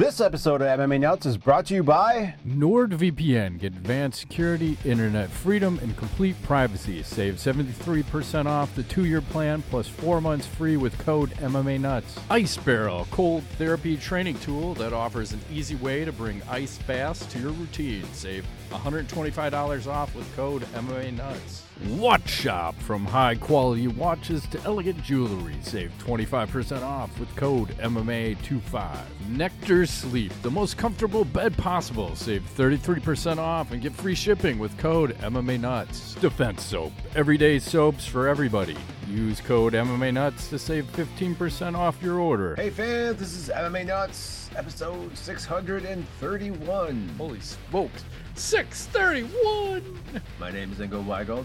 [0.00, 3.58] This episode of MMA Nuts is brought to you by NordVPN.
[3.58, 7.02] Get advanced security, internet freedom, and complete privacy.
[7.02, 12.18] Save 73% off the two year plan plus four months free with code MMA Nuts.
[12.30, 17.26] Ice Barrel, cold therapy training tool that offers an easy way to bring ice baths
[17.26, 18.04] to your routine.
[18.14, 21.64] Save $125 off with code MMA Nuts.
[21.88, 25.56] Watch Shop, from high quality watches to elegant jewelry.
[25.62, 28.98] Save 25% off with code MMA25.
[29.28, 32.14] Nectar Sleep, the most comfortable bed possible.
[32.14, 36.14] Save 33% off and get free shipping with code MMA Nuts.
[36.16, 38.76] Defense Soap, everyday soaps for everybody.
[39.08, 42.54] Use code MMA Nuts to save 15% off your order.
[42.56, 47.10] Hey fans, this is MMA Nuts, episode 631.
[47.16, 48.04] Holy smokes,
[48.40, 50.00] 631!
[50.40, 51.44] My name is Ingo Weigold.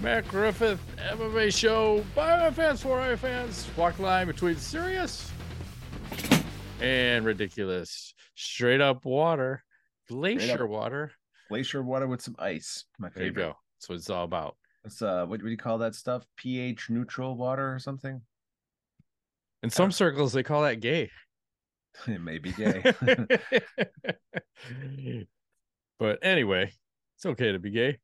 [0.00, 3.68] Matt Griffith, MMA show by my fans, for my fans.
[3.76, 5.30] Walk line between serious
[6.80, 8.14] and ridiculous.
[8.34, 9.62] Straight up water,
[10.08, 10.70] glacier up.
[10.70, 11.12] water.
[11.50, 12.86] Glacier water with some ice.
[12.98, 13.42] My There you favorite.
[13.42, 13.56] go.
[13.76, 14.56] That's what it's all about.
[14.84, 16.24] It's uh, what, what do you call that stuff?
[16.36, 18.22] pH neutral water or something?
[19.62, 21.10] In some circles, they call that gay.
[22.08, 22.82] it may be gay.
[26.00, 26.72] but anyway,
[27.16, 27.98] it's okay to be gay.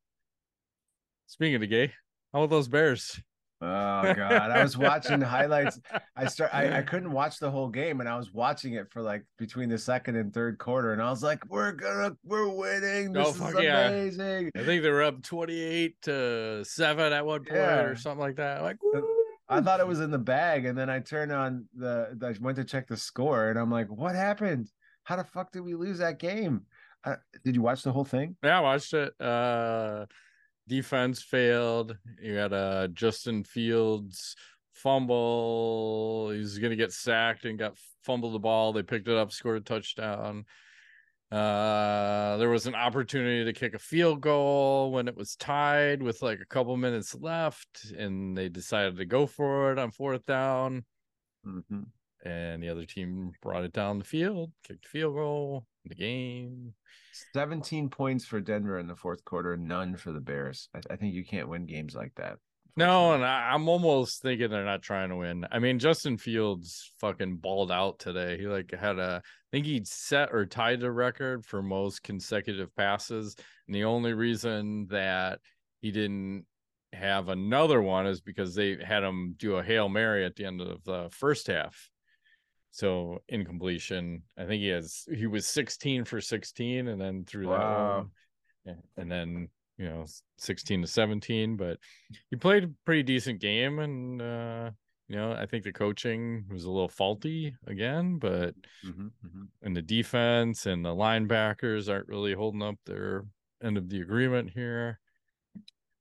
[1.25, 1.87] Speaking of gay,
[2.31, 3.19] how about those Bears?
[3.59, 3.65] Oh
[4.13, 5.79] god, I was watching highlights.
[6.15, 9.01] I start I, I couldn't watch the whole game and I was watching it for
[9.01, 13.17] like between the second and third quarter and I was like, We're gonna we're winning.
[13.17, 13.87] Oh, this Oh, is fuck yeah.
[13.87, 14.51] amazing.
[14.55, 17.79] I think they were up 28 to 7 at one point Yeah.
[17.81, 18.61] or something like that.
[18.61, 19.03] Like, woo.
[19.49, 22.57] I thought it was in the bag, and then I turned on the I went
[22.57, 24.69] to check the score and I'm like, What happened?
[25.03, 26.61] How the fuck did we lose that game?
[27.07, 28.35] Uh, did you watch the whole thing?
[28.43, 29.13] Yeah, I watched it.
[29.19, 30.05] Uh
[30.67, 31.97] defense failed.
[32.21, 34.35] You had uh Justin Fields
[34.73, 36.31] fumble.
[36.31, 38.73] He's gonna get sacked and got fumbled the ball.
[38.73, 40.45] They picked it up, scored a touchdown.
[41.31, 46.21] Uh there was an opportunity to kick a field goal when it was tied with
[46.21, 50.83] like a couple minutes left, and they decided to go for it on fourth down.
[51.45, 51.83] Mm-hmm.
[52.25, 56.73] And the other team brought it down the field, kicked the field goal, the game.
[57.33, 60.69] 17 points for Denver in the fourth quarter, none for the Bears.
[60.75, 62.37] I, I think you can't win games like that.
[62.77, 65.47] No, and I, I'm almost thinking they're not trying to win.
[65.51, 68.37] I mean, Justin Fields fucking balled out today.
[68.37, 72.75] He like had a, I think he set or tied the record for most consecutive
[72.75, 73.35] passes.
[73.65, 75.39] And the only reason that
[75.81, 76.45] he didn't
[76.93, 80.61] have another one is because they had him do a hail mary at the end
[80.61, 81.89] of the first half.
[82.77, 84.21] So incompletion.
[84.37, 88.11] I think he has he was 16 for 16, and then through that one,
[88.97, 90.05] and then you know
[90.37, 91.79] 16 to 17 but
[92.29, 94.71] he played a pretty decent game and uh
[95.07, 99.47] you know i think the coaching was a little faulty again but Mhm, mhm.
[99.61, 103.23] and the defense and the linebackers aren't really holding up their
[103.63, 104.99] end of the agreement here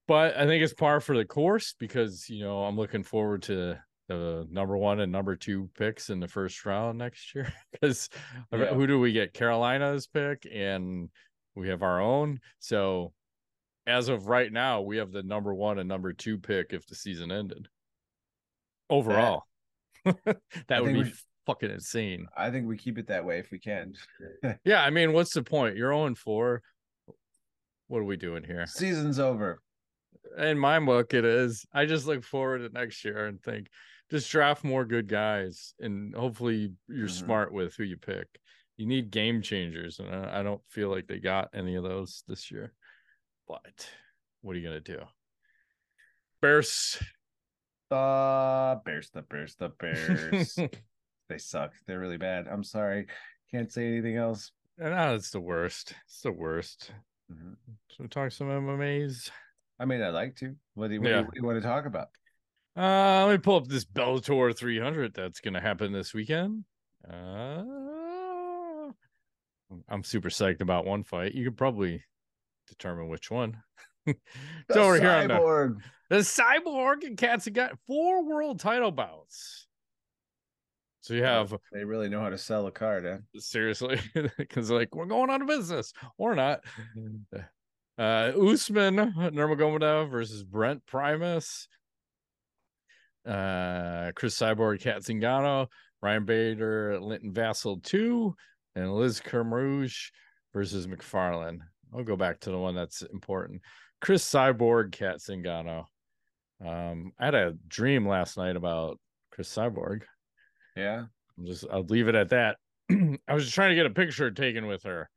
[0.07, 3.79] but i think it's par for the course because you know i'm looking forward to
[4.09, 8.09] the number one and number two picks in the first round next year because
[8.53, 8.67] Yeah.
[8.75, 11.09] who do we get carolina's pick and
[11.55, 13.13] we have our own so
[13.87, 16.95] as of right now we have the number one and number two pick if the
[16.95, 17.69] season ended
[18.91, 19.45] overall
[20.05, 20.37] that
[20.71, 21.13] I would be we-
[21.47, 23.95] fucking insane I think we keep it that way if we can.
[24.65, 25.77] yeah, I mean, what's the point?
[25.77, 26.63] You're 0 4.
[27.89, 28.67] What are we doing here?
[28.67, 29.61] Season's over.
[30.39, 31.65] In my book, it is.
[31.73, 33.69] I just look forward to next year and think
[34.11, 37.25] just draft more good guys and hopefully you're Mhm.
[37.25, 38.29] smart with who you pick.
[38.77, 42.23] You need game changers, and I I don't feel like they got any of those
[42.29, 42.75] this year.
[43.49, 43.89] But
[44.43, 45.03] what are you going to do?
[46.43, 46.99] Bears.
[47.91, 50.55] The Bears, the Bears, the Bears.
[51.29, 51.73] they suck.
[51.87, 52.49] They're really bad.
[52.49, 53.07] I'm sorry.
[53.51, 54.51] Can't say anything else.
[54.79, 55.95] no, it's the worst.
[56.05, 56.93] It's the worst.
[57.33, 57.57] Mhm.
[57.89, 59.31] So talk some MMAs.
[59.79, 60.55] I mean, I'd like to.
[60.75, 62.09] What do you, what, do you, what do you want to talk about?
[62.77, 66.65] Uh, let me pull up this Bellator 300 that's going to happen this weekend.
[67.11, 67.63] Uh,
[69.89, 71.35] I'm super psyched about one fight.
[71.35, 72.05] You could probably
[72.69, 73.63] determine which one.
[74.69, 75.77] The over here on the,
[76.11, 79.67] the Cyborg and Cats have got four world title bouts.
[81.01, 83.19] So you have They really know how to sell a card, eh?
[83.39, 84.01] seriously
[84.39, 86.61] because like we're going out of business or not.
[87.99, 91.67] Uh, Usman Nurmagomedov versus Brent Primus.
[93.27, 95.67] Uh, Chris Cyborg, Kat Zingano,
[96.03, 98.35] Ryan Bader, Linton Vassell two,
[98.75, 100.11] and Liz Carmouche
[100.53, 101.59] versus McFarlane.
[101.95, 103.63] I'll go back to the one that's important.
[104.01, 105.85] Chris Cyborg, Kat Zingano.
[106.65, 108.99] Um, I had a dream last night about
[109.31, 110.03] Chris Cyborg.
[110.77, 111.05] Yeah.
[111.39, 112.57] I'm just I'll leave it at that.
[112.91, 115.11] I was just trying to get a picture taken with her,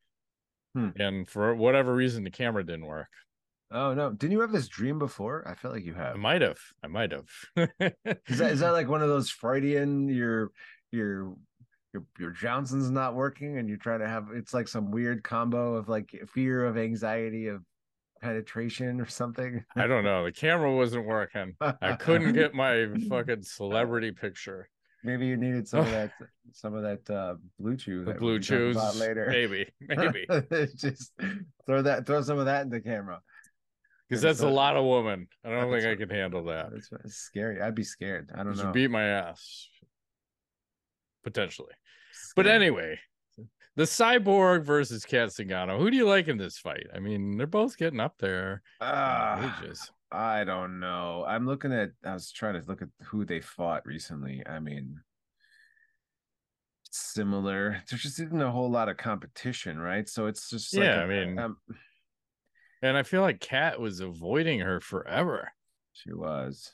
[0.76, 0.90] Hmm.
[0.98, 3.08] and for whatever reason, the camera didn't work.
[3.71, 4.12] Oh no!
[4.12, 5.48] Didn't you have this dream before?
[5.48, 6.16] I feel like you have.
[6.16, 6.60] I might have.
[6.83, 7.30] I might have.
[8.27, 10.10] Is that is that like one of those Freudian?
[10.10, 10.51] Your
[10.92, 11.36] your
[11.94, 15.75] your your Johnson's not working, and you try to have it's like some weird combo
[15.75, 17.62] of like fear of anxiety of
[18.21, 19.63] penetration or something.
[19.75, 20.25] I don't know.
[20.25, 21.56] The camera wasn't working.
[21.62, 24.69] I couldn't get my fucking celebrity picture.
[25.04, 26.12] Maybe you needed some of that
[26.51, 28.04] some of that uh blue chew.
[28.06, 29.27] The blue chews later.
[29.30, 30.25] Maybe, maybe.
[30.75, 31.13] Just
[31.66, 33.21] throw that throw some of that in the camera.
[34.10, 35.28] Because that's a lot of women.
[35.46, 36.72] I don't That's think I can handle that.
[36.72, 37.62] That's it's scary.
[37.62, 38.32] I'd be scared.
[38.34, 38.72] I don't You know.
[38.72, 39.70] beat my ass.
[41.24, 41.74] Potentially.
[42.36, 43.00] But anyway,
[43.76, 45.78] the cyborg versus Kat Zingano.
[45.78, 46.88] Who do you like in this fight?
[46.94, 48.64] I mean, they're both getting up there.
[48.82, 49.92] Ah, ages.
[50.12, 51.24] I don't know.
[51.28, 51.92] I'm looking at.
[52.04, 54.42] I was trying to look at who they fought recently.
[54.48, 55.00] I mean,
[56.90, 57.84] similar.
[57.90, 60.08] There just isn't a whole lot of competition, right?
[60.10, 61.58] So it's just like Yeah, a- I mean- um,
[62.81, 65.52] And I feel like Kat was avoiding her forever.
[65.94, 66.72] she was.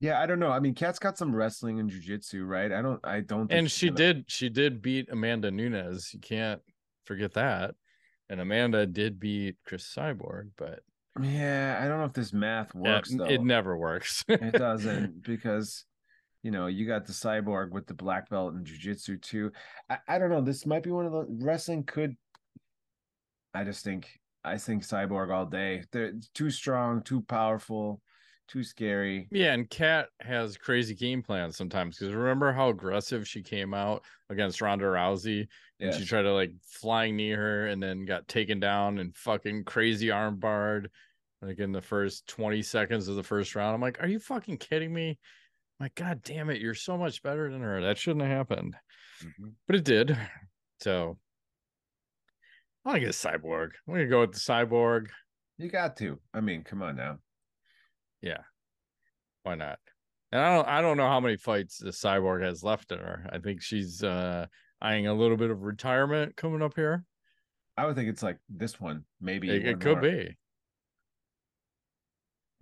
[0.00, 0.50] Yeah, I don't know.
[0.50, 2.72] I mean, Kat's got some wrestling and jujitsu, right?
[2.72, 3.00] I don't.
[3.04, 3.46] I don't.
[3.46, 6.12] think And she gonna- did she did beat Amanda Nunes.
[6.12, 6.60] You can't
[7.04, 7.76] forget that.
[8.28, 10.80] And Amanda did beat Chris Cyborg, but
[11.20, 13.26] Yeah, I don't know if this math yeah, works though.
[13.26, 14.24] it never works.
[14.28, 15.84] it doesn't because
[16.42, 19.52] you know you got the cyborg with the black belt and jujitsu too.
[19.88, 20.40] I, I don't know.
[20.40, 22.16] This might be one of the wrestling could.
[23.54, 24.08] I just think
[24.44, 25.84] I think cyborg all day.
[25.92, 28.00] They're too strong, too powerful,
[28.48, 29.28] too scary.
[29.30, 34.02] Yeah, and Kat has crazy game plans sometimes because remember how aggressive she came out
[34.30, 35.46] against Ronda Rousey
[35.78, 39.64] and she tried to like flying knee her and then got taken down and fucking
[39.64, 40.90] crazy arm barred
[41.40, 43.74] like in the first 20 seconds of the first round.
[43.74, 45.18] I'm like, are you fucking kidding me?
[45.82, 47.82] Like, god damn it, you're so much better than her.
[47.82, 48.76] That shouldn't have happened.
[49.20, 49.54] Mhm.
[49.66, 50.16] But it did.
[50.80, 51.18] So
[52.84, 53.70] I like a cyborg.
[53.88, 55.08] I'm gonna go with the cyborg.
[55.58, 56.20] You got to.
[56.32, 57.18] I mean, come on now.
[58.20, 58.42] Yeah.
[59.42, 59.80] Why not?
[60.30, 63.28] And I don't I don't know how many fights the cyborg has left in her.
[63.32, 64.46] I think she's uh
[64.80, 67.04] eyeing a little bit of retirement coming up here.
[67.76, 69.50] I would think it's like this one, maybe.
[69.50, 70.02] It, it could more.
[70.02, 70.36] be.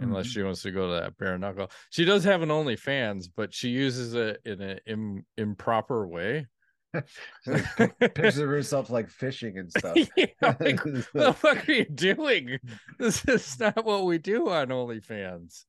[0.01, 0.33] Unless Mhm.
[0.33, 1.71] she wants to go to that bare knuckle.
[1.91, 6.47] She does have an OnlyFans, but she uses it in an Im- improper way.
[7.47, 9.97] Like, pictures of herself like fishing and stuff.
[10.17, 10.27] yeah,
[10.61, 12.59] like, what the fuck are you doing?
[12.99, 15.65] This is not what we do on OnlyFans.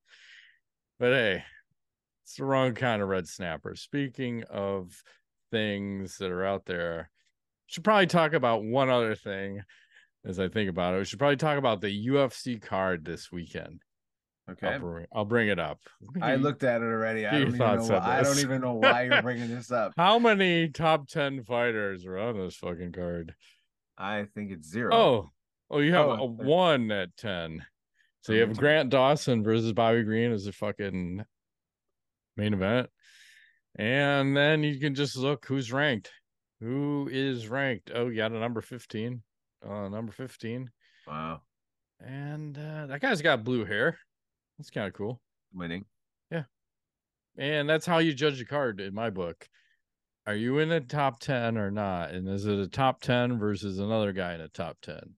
[1.00, 1.44] But hey,
[2.24, 3.76] it's the wrong kind of red snapper.
[3.76, 4.94] Speaking of
[5.52, 7.12] things that are out there,
[7.68, 9.62] should probably talk about one other thing
[10.26, 10.98] as I think about it.
[11.00, 13.82] We should probably talk about the UFC card this weekend.
[14.52, 14.68] Okay.
[14.76, 15.80] I'll, bring, I'll bring it up.
[16.22, 17.26] I looked at it already.
[17.26, 17.76] I don't even know.
[17.88, 19.94] why- I don't even know why you're bringing this up.
[19.98, 23.34] How many top 10 fighters are on this fucking card?
[23.98, 24.94] I think it's zero.
[24.96, 25.30] Oh,
[25.70, 27.64] oh, you have Oh, a one at 10.
[28.22, 31.24] So you have Grant Dawson versus Bobby Green as a fucking
[32.38, 32.90] main event.
[33.78, 36.12] And then you can just look who's ranked.
[36.60, 37.90] Who is ranked?
[37.94, 39.24] Oh, you got a number 15.
[39.68, 40.70] Uh, number 15.
[41.08, 41.42] wow,
[42.00, 43.98] And uh, that guy's got blue hair.
[44.62, 45.20] That's kind of cool.
[45.56, 45.86] winning.
[46.30, 46.44] Yeah.
[47.36, 49.50] And that's how you judge a card in my book.
[50.28, 52.12] Are you in the top 10 or not?
[52.12, 55.16] And is it a top 10 versus another guy in a top 10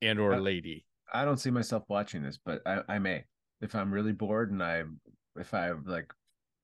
[0.00, 0.86] and or Uh, lady?
[1.12, 3.24] I don't see myself watching this, but I, I may
[3.60, 4.84] if I'm really bored and I
[5.36, 6.10] if I like,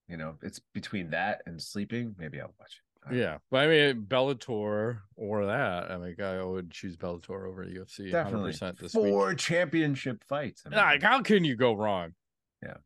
[0.08, 2.14] you know, it's between that and sleeping.
[2.18, 2.83] Maybe I'll watch it.
[2.83, 3.38] I- Yeah.
[3.50, 5.90] But I mean, Bellator or that.
[5.90, 8.10] I mean, I would choose Bellator over UFC.
[8.10, 9.04] definitely 100% this week.
[9.12, 10.62] four championship fights.
[10.66, 12.14] I mean, Like, how can you go wrong?
[12.62, 12.76] Yeah.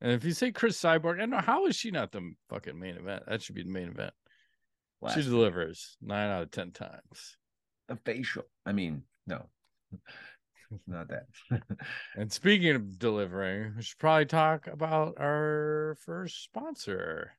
[0.00, 2.96] And if you say Chris Cyborg, I know how is she not the fucking main
[2.96, 3.24] event?
[3.26, 4.12] That should be the main event.
[5.00, 7.36] last she delivers nine out of 10 times.
[7.88, 8.42] the facial.
[8.66, 9.46] I mean, no,
[10.86, 11.26] not that.
[12.16, 17.32] And speaking of delivering, we should probably talk about our first sponsor.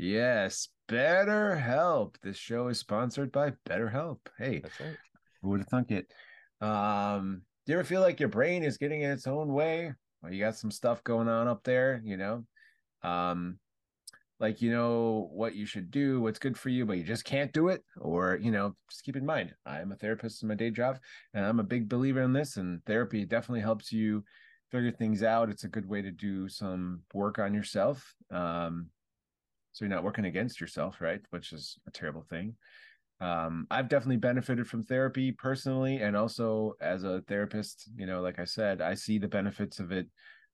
[0.00, 2.18] Yes, Better Help.
[2.22, 4.28] This show is sponsored by Better Help.
[4.38, 4.96] Hey, That's right.
[5.42, 6.12] Who would have thunk it?
[6.60, 9.92] Um, do you ever feel like your brain is getting in its own way?
[10.22, 12.44] Or you got some stuff going on up there, you know?
[13.02, 13.58] Um,
[14.38, 17.52] like you know what you should do, what's good for you, but you just can't
[17.52, 17.84] do it.
[17.98, 20.98] Or, you know, just keep in mind, I'm a therapist in my day job,
[21.34, 24.24] and I'm a big believer in this, and therapy definitely helps you
[24.70, 25.50] figure things out.
[25.50, 28.14] It's a good way to do some work on yourself.
[28.30, 28.88] Um,
[29.72, 31.20] so you're not working against yourself, right?
[31.30, 32.56] Which is a terrible thing
[33.22, 38.38] um i've definitely benefited from therapy personally and also as a therapist you know like
[38.38, 40.06] i said i see the benefits of it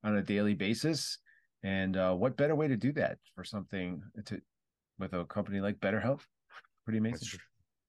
[0.02, 1.18] on a daily basis
[1.62, 4.40] And uh, what better way to do that for something to
[4.98, 6.20] with a company like BetterHelp?
[6.84, 7.40] Pretty amazing.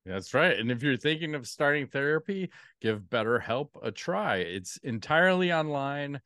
[0.06, 0.58] That's, that's right.
[0.58, 2.50] And if you're thinking of starting therapy,
[2.82, 4.38] give BetterHelp a try.
[4.38, 6.20] It's entirely online.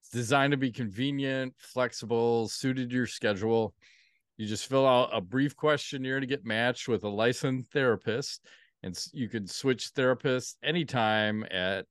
[0.00, 3.74] It's designed to be convenient, flexible, suited to your schedule.
[4.36, 8.44] You just fill out a brief questionnaire to get matched with a licensed therapist,
[8.82, 11.86] and you can switch therapists anytime at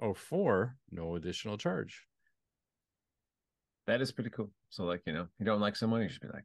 [0.00, 2.06] oh or for no additional charge.
[3.86, 4.50] That is pretty cool.
[4.68, 6.44] So, like, you know, you don't like someone, you should be like,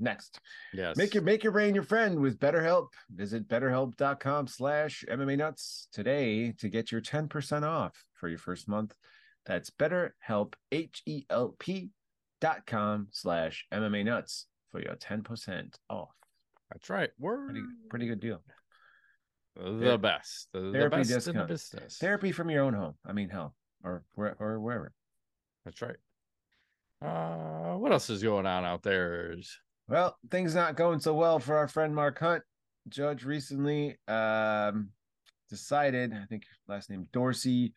[0.00, 0.40] next.
[0.72, 0.96] Yes.
[0.96, 2.88] Make your make your brain your friend with BetterHelp.
[3.14, 8.94] Visit betterhelp.com slash MMA nuts today to get your 10% off for your first month.
[9.46, 11.90] That's betterhelp, H-E-L-P
[12.40, 16.08] dot com slash MMA nuts for your 10% off.
[16.70, 17.10] That's right.
[17.18, 18.40] We're pretty, pretty good deal.
[19.56, 20.48] The best.
[20.52, 21.36] The, the best discount.
[21.36, 21.98] in the business.
[21.98, 22.94] Therapy from your own home.
[23.04, 24.92] I mean, hell, or or wherever.
[25.64, 25.96] That's right.
[27.02, 29.34] Uh, what else is going on out there?
[29.88, 32.42] Well, things not going so well for our friend Mark Hunt.
[32.88, 34.90] Judge recently um,
[35.48, 37.74] decided, I think last name Dorsey,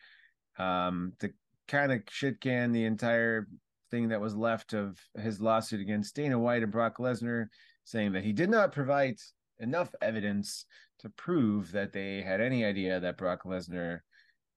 [0.57, 1.31] um, to
[1.67, 3.47] kind of shit can the entire
[3.93, 7.45] thing that was left of his lawsuit against Dana White and Brock Lesnar,
[7.83, 9.19] saying that he did not provide
[9.59, 10.65] enough evidence
[10.97, 13.99] to prove that they had any idea that Brock Lesnar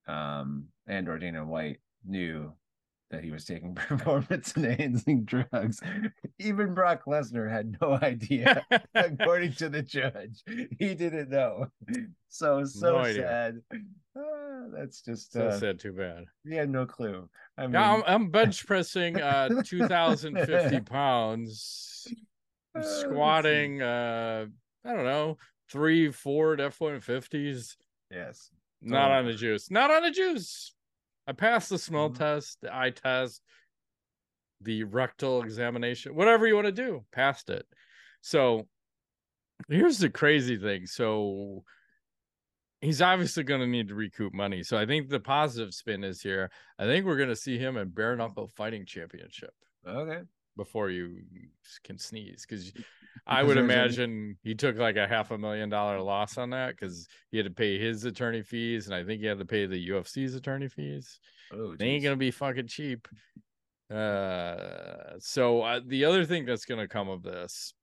[0.08, 2.50] um, and or Dana White knew
[3.10, 5.82] that he was taking performance enhancing drugs.
[6.38, 8.64] Even Brock Lesnar had no idea,
[8.94, 10.42] according to the judge.
[10.78, 11.66] He didn't know.
[12.30, 13.60] So so no sad.
[14.76, 15.78] That's just so uh, sad.
[15.78, 16.24] Too bad.
[16.50, 17.28] Had no clue.
[17.56, 22.06] I mean, yeah, I'm, I'm bench pressing uh 2,050 pounds,
[22.74, 23.82] uh, squatting.
[23.82, 24.46] uh
[24.84, 25.38] I don't know
[25.70, 27.76] three, four F one fifties.
[28.10, 28.50] Yes.
[28.82, 29.70] Not on the juice.
[29.70, 30.72] Not on the juice.
[31.26, 32.18] I passed the smell mm-hmm.
[32.18, 33.42] test, the eye test,
[34.60, 37.66] the rectal examination, whatever you want to do, passed it.
[38.20, 38.68] So
[39.68, 40.86] here's the crazy thing.
[40.86, 41.64] So
[42.86, 44.62] he's obviously going to need to recoup money.
[44.62, 46.52] So I think the positive spin is here.
[46.78, 49.52] I think we're going to see him in bare knuckle fighting championship.
[49.86, 50.20] Okay.
[50.56, 51.18] Before you
[51.84, 52.72] can sneeze, because
[53.26, 57.08] I would imagine he took like a half a million dollar loss on that because
[57.30, 59.90] he had to pay his attorney fees, and I think he had to pay the
[59.90, 61.20] UFC's attorney fees.
[61.52, 63.06] Oh, they ain't gonna be fucking cheap.
[63.90, 67.74] Uh, so uh, the other thing that's gonna come of this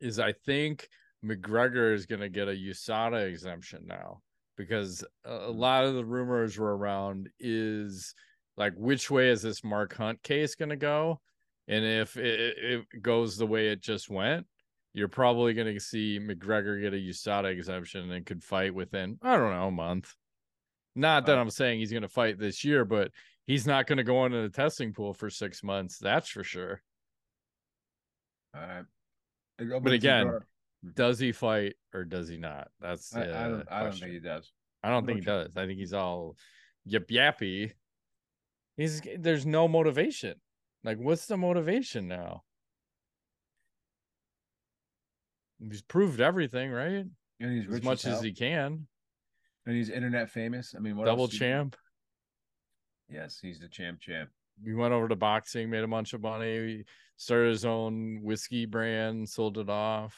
[0.00, 0.88] is I think
[1.24, 4.20] McGregor is gonna get a USADA exemption now
[4.56, 5.58] because a hmm.
[5.58, 8.14] lot of the rumors were around is
[8.56, 11.20] like which way is this Mark Hunt case gonna go?
[11.68, 14.46] And if it, it goes the way it just went,
[14.92, 19.36] you're probably going to see McGregor get a USADA exemption and could fight within, I
[19.36, 20.14] don't know, a month.
[20.96, 23.12] Not that I'm saying he's going to fight this year, but
[23.46, 25.98] he's not going to go into the testing pool for six months.
[25.98, 26.82] That's for sure.
[28.54, 28.84] All right.
[29.82, 30.40] But again,
[30.94, 32.68] does he fight or does he not?
[32.80, 33.66] That's I, I don't.
[33.70, 34.50] I don't think he does.
[34.82, 35.56] I don't think he does.
[35.56, 36.36] I think he's all
[36.84, 37.72] yip yappy.
[38.76, 40.36] He's there's no motivation.
[40.82, 42.42] Like, what's the motivation now?
[45.58, 47.04] He's proved everything, right?
[47.40, 48.86] And he's as much as, as, he can.
[49.66, 50.74] And he's internet famous.
[50.74, 51.76] I mean, double champ.
[53.10, 54.30] Yes, he's the champ champ.
[54.64, 56.84] He went over to boxing, made a bunch of money,
[57.16, 60.16] started his own whiskey brand, sold it off,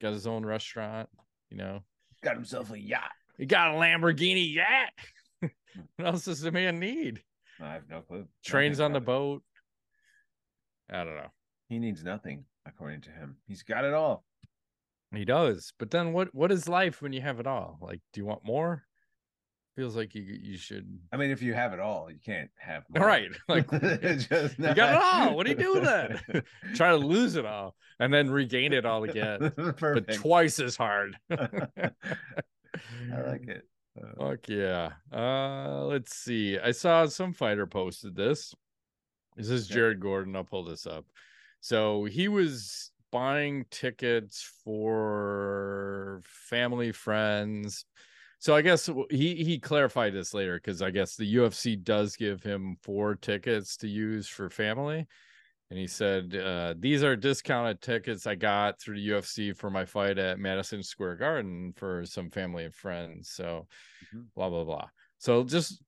[0.00, 1.08] got his own restaurant,
[1.50, 1.80] you know.
[2.22, 3.10] Got himself a yacht.
[3.38, 4.92] He got a Lamborghini yacht.
[5.96, 7.22] what else does the man need?
[7.60, 8.26] I have no clue.
[8.44, 9.42] Trains on the boat.
[10.90, 11.30] I don't know.
[11.68, 13.36] He needs nothing, according to him.
[13.46, 14.24] He's got it all.
[15.14, 15.72] He does.
[15.78, 17.78] But then what what is life when you have it all?
[17.80, 18.84] Like, do you want more?
[19.76, 22.84] Feels like you you should I mean, if you have it all, you can't have
[22.94, 23.06] more.
[23.06, 23.30] Right.
[23.48, 25.36] Like Just you got it all.
[25.36, 26.44] What do you do with that?
[26.74, 29.52] Try to lose it all and then regain it all again.
[29.56, 31.16] but twice as hard.
[31.30, 31.90] I
[33.26, 33.62] like it.
[34.00, 34.90] Uh, Fuck yeah.
[35.12, 36.58] Uh let's see.
[36.58, 38.54] I saw some fighter posted this.
[39.36, 40.34] This is Jared Gordon.
[40.36, 41.06] I'll pull this up.
[41.60, 47.84] So he was buying tickets for family friends.
[48.40, 52.42] So I guess he he clarified this later because I guess the UFC does give
[52.42, 55.06] him four tickets to use for family.
[55.70, 59.84] And he said, uh, These are discounted tickets I got through the UFC for my
[59.84, 63.30] fight at Madison Square Garden for some family and friends.
[63.30, 63.66] So,
[64.06, 64.24] mm-hmm.
[64.34, 64.88] blah, blah, blah.
[65.18, 65.82] So just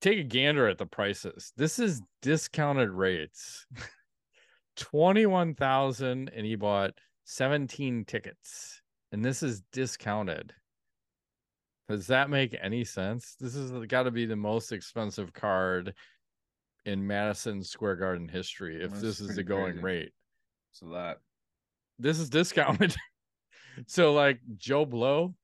[0.00, 1.52] take a gander at the prices.
[1.56, 3.66] This is discounted rates.
[4.76, 6.92] 21,000 and he bought
[7.24, 8.80] 17 tickets.
[9.10, 10.52] And this is discounted.
[11.88, 13.34] Does that make any sense?
[13.40, 15.94] This is got to be the most expensive card
[16.84, 19.82] in Madison Square Garden history if That's this is the going crazy.
[19.82, 20.12] rate.
[20.72, 21.18] It's a lot.
[21.98, 22.94] This is discounted.
[23.86, 25.34] so like Joe Blow,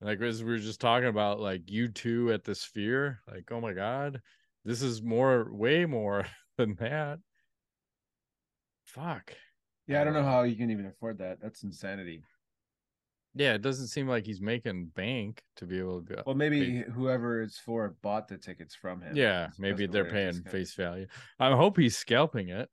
[0.00, 3.60] like as we were just talking about, like you two at the Sphere, like oh
[3.60, 4.20] my god,
[4.64, 6.26] this is more, way more
[6.56, 7.20] than that.
[8.86, 9.34] Fuck.
[9.86, 11.40] Yeah, I don't know Uh, how you can even afford that.
[11.40, 12.22] That's insanity.
[13.38, 16.22] Yeah, it doesn't seem like he's making bank to be able to go.
[16.26, 19.14] Well, maybe whoever it's for bought the tickets from him.
[19.14, 21.06] Yeah, maybe they're why paying face value.
[21.38, 22.68] I hope he's scalping it.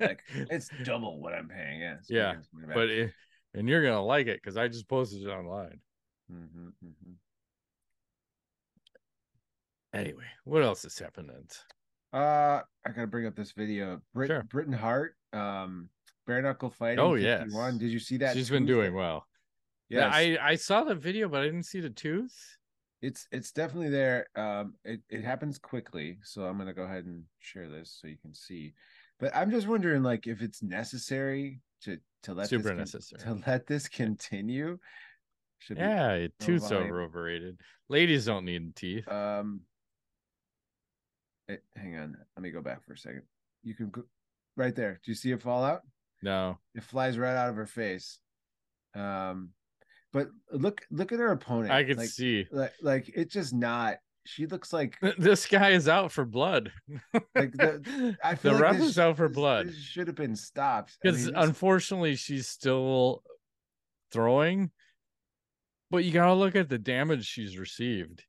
[0.00, 1.80] Like, It's double what I'm paying.
[1.80, 1.96] Yeah.
[2.08, 3.12] Yeah, you guys can but it,
[3.54, 5.78] and you're gonna like it because I just posted it online.
[6.32, 7.14] Mhm, mhm.
[9.94, 11.46] Anyway, what else is happening?
[12.12, 14.00] Uh, I gotta bring up this video.
[14.12, 14.42] Brit Sure.
[14.42, 15.90] Britain Hart, um,
[16.26, 16.98] bare knuckle fighting.
[16.98, 17.74] Oh, 51.
[17.74, 17.78] yes.
[17.78, 18.34] Did you see that?
[18.34, 19.26] She's been doing well.
[19.88, 20.10] Yes.
[20.12, 22.58] I I saw the video, but I didn't see the tooth.
[23.02, 24.26] it's it's definitely there.
[24.34, 28.16] Um, it it happens quickly, so I'm gonna go ahead and share this so you
[28.16, 28.74] can see.
[29.18, 33.42] But I'm just wondering, like, if it's necessary to to let Super this con- to
[33.46, 34.78] let this continue.
[35.58, 37.60] Should Yeah, no tooth's over overrated.
[37.88, 39.08] Ladies don't need teeth.
[39.08, 39.62] Um,
[41.48, 43.22] it, hang on, let me go back for a second.
[43.62, 44.02] You can go
[44.56, 45.00] right there.
[45.04, 45.82] Do you see it fall out?
[46.22, 48.18] No, It flies right out of her face.
[48.94, 49.50] Um,
[50.16, 51.70] but look, look at her opponent.
[51.70, 53.96] I can like, see like, like it's just not.
[54.24, 56.72] She looks like this guy is out for blood.
[57.34, 60.16] Like, the- I feel the like ref this is out for blood This should have
[60.16, 63.22] been stopped I because mean, unfortunately she's still
[64.10, 64.70] throwing.
[65.90, 68.24] But you gotta look at the damage she's received.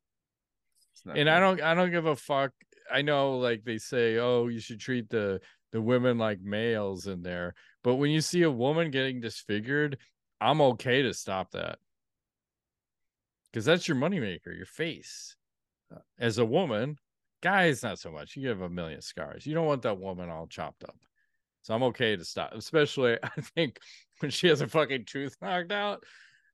[1.15, 2.51] and I don't I don't give a fuck.
[2.91, 5.39] I know like they say, oh, you should treat the
[5.71, 7.55] the women like males in there.
[7.81, 9.97] But when you see a woman getting disfigured,
[10.39, 11.79] I'm okay to stop that.
[13.53, 15.35] Cause that's your moneymaker, your face.
[15.93, 16.97] Uh, As a woman,
[17.41, 18.35] guys, not so much.
[18.35, 19.45] You have a million scars.
[19.45, 20.97] You don't want that woman all chopped up.
[21.63, 23.79] So I'm okay to stop, especially I think
[24.19, 26.03] when she has a fucking tooth knocked out.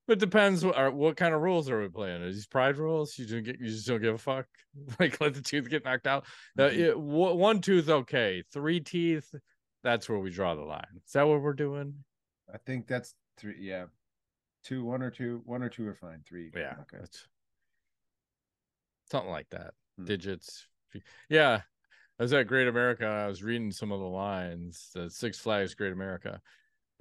[0.08, 2.22] But depends what are what kind of rules are we playing?
[2.22, 3.18] Are these pride rules?
[3.18, 4.46] You don't get you just don't give a fuck.
[5.00, 6.26] Like let the tooth get knocked out.
[6.58, 8.44] Uh, it- w- one tooth, okay.
[8.52, 9.34] Three teeth,
[9.84, 10.88] that's where we draw the line.
[11.06, 12.04] Is that what we're doing?
[12.54, 13.56] I think that's three.
[13.60, 13.86] Yeah,
[14.64, 16.24] two, one or two, one or two are fine.
[16.28, 16.98] Three, Yeah, okay.
[17.00, 17.28] that's
[19.12, 19.74] something like that.
[19.98, 20.06] Hmm.
[20.06, 20.68] Digits.
[21.30, 21.62] Yeah,
[22.20, 23.06] I was at Great America.
[23.06, 24.90] I was reading some of the lines.
[24.94, 26.42] The Six Flags Great America.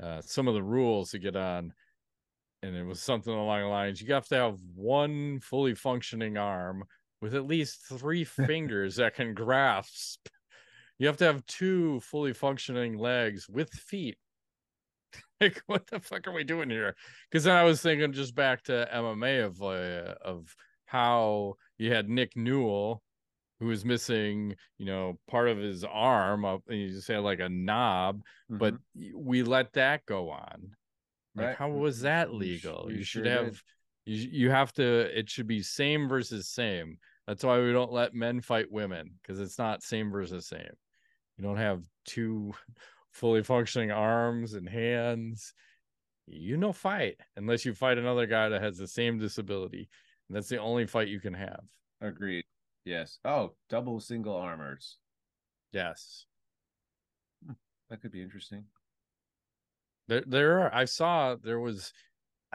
[0.03, 1.73] Uh, some of the rules to get on,
[2.63, 6.85] and it was something along the lines: you have to have one fully functioning arm
[7.21, 10.29] with at least three fingers that can grasp.
[10.99, 14.19] You have to have two fully functioning legs with feet.
[15.41, 16.95] like, what the fuck are we doing here?
[17.31, 20.55] Because then I was thinking just back to MMA of uh, of
[20.87, 23.03] how you had Nick Newell,
[23.61, 27.41] who was missing, you know, part of his arm up, and you just had like
[27.41, 28.79] a knob, but Mhm.
[28.95, 30.77] y- we let that go on.
[31.35, 31.57] Like, Right.
[31.57, 32.85] how was that we sh- legal?
[32.89, 33.45] we you should sure did.
[33.45, 33.63] have,
[34.05, 34.85] you you have to.
[35.19, 36.99] It should be same versus same.
[37.27, 40.73] That's why we don't let men fight women because it's not same versus same.
[41.39, 42.53] You don't have two
[43.13, 45.55] fully functioning arms and hands.
[46.27, 49.89] You no fight unless you fight another guy that has the same disability.
[50.29, 51.61] And that's the only fight you can have.
[52.01, 52.45] agreed.
[52.85, 53.19] Yes.
[53.25, 54.99] Oh, double single armors.
[55.73, 56.27] Yes.
[57.91, 58.65] That could be interesting.
[60.09, 60.75] There, there are.
[60.75, 61.93] I saw there was,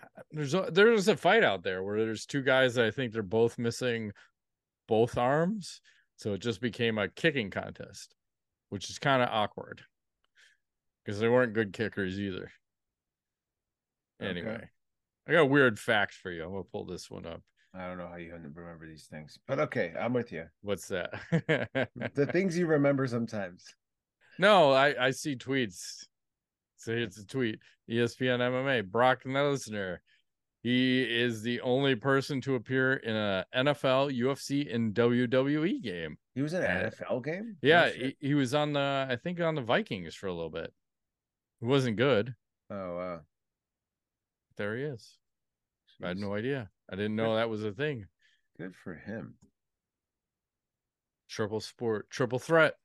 [0.02, 3.14] uh, there's a, there's a fight out there where there's two guys that I think
[3.14, 4.12] they're both missing
[4.88, 5.82] both arms,
[6.16, 8.16] so it just became a kicking contest,
[8.70, 9.84] which is kind of awkward
[11.08, 12.52] because they weren't good kickers either.
[14.22, 14.30] Okay.
[14.30, 14.70] Anyway,
[15.28, 16.44] I got a weird fact for you.
[16.44, 17.42] I'm gonna pull this one up.
[17.74, 20.46] I don't know how you remember these things, but okay, I'm with you.
[20.62, 21.14] What's that?
[22.16, 23.64] The things you remember sometimes.
[24.38, 26.06] no, I I see tweets.
[26.76, 27.60] So it's a tweet.
[27.90, 28.86] ESPN MMA.
[28.86, 29.98] Brock Lesnar.
[30.62, 36.18] He is the only person to appear in a NFL, UFC, and WWE game.
[36.36, 37.56] He was in an NFL game.
[37.62, 40.74] Yeah, he, he was on the I think on the Vikings for a little bit.
[41.60, 42.36] He wasn't good.
[42.70, 43.20] Oh wow.
[44.58, 45.18] There he is.
[46.04, 46.70] I had no idea.
[46.92, 48.06] I didn't know that was a thing.
[48.58, 49.36] Good for him.
[51.30, 52.76] Triple sport, triple threat.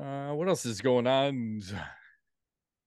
[0.00, 1.62] Uh, what else is going on?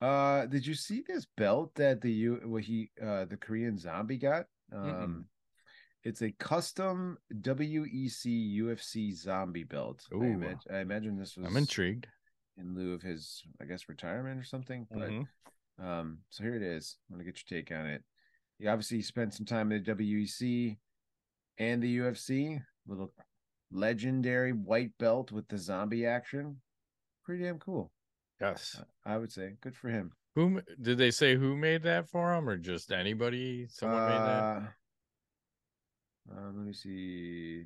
[0.01, 4.17] Uh, did you see this belt that the U what he uh the Korean zombie
[4.17, 4.45] got?
[4.73, 5.23] Um Mm-mm.
[6.03, 10.03] it's a custom WEC UFC zombie belt.
[10.11, 10.55] I, Ooh.
[10.73, 12.07] I imagine this was I'm intrigued.
[12.57, 14.87] In lieu of his, I guess, retirement or something.
[14.91, 15.27] But Mhm.
[15.79, 16.97] um, so here it is.
[17.09, 18.03] I'm gonna get your take on it.
[18.57, 20.77] He obviously spent some time in the WEC
[21.57, 22.61] and the UFC.
[22.85, 23.13] Little
[23.71, 26.61] legendary white belt with the zombie action.
[27.23, 27.91] Pretty damn cool.
[28.39, 28.81] Yes.
[29.05, 30.11] I would say good for him.
[30.35, 33.67] Who did they say who made that for him, or just anybody?
[33.67, 34.43] Someone made that.
[34.43, 34.71] Uh,
[36.37, 37.65] um, let me see.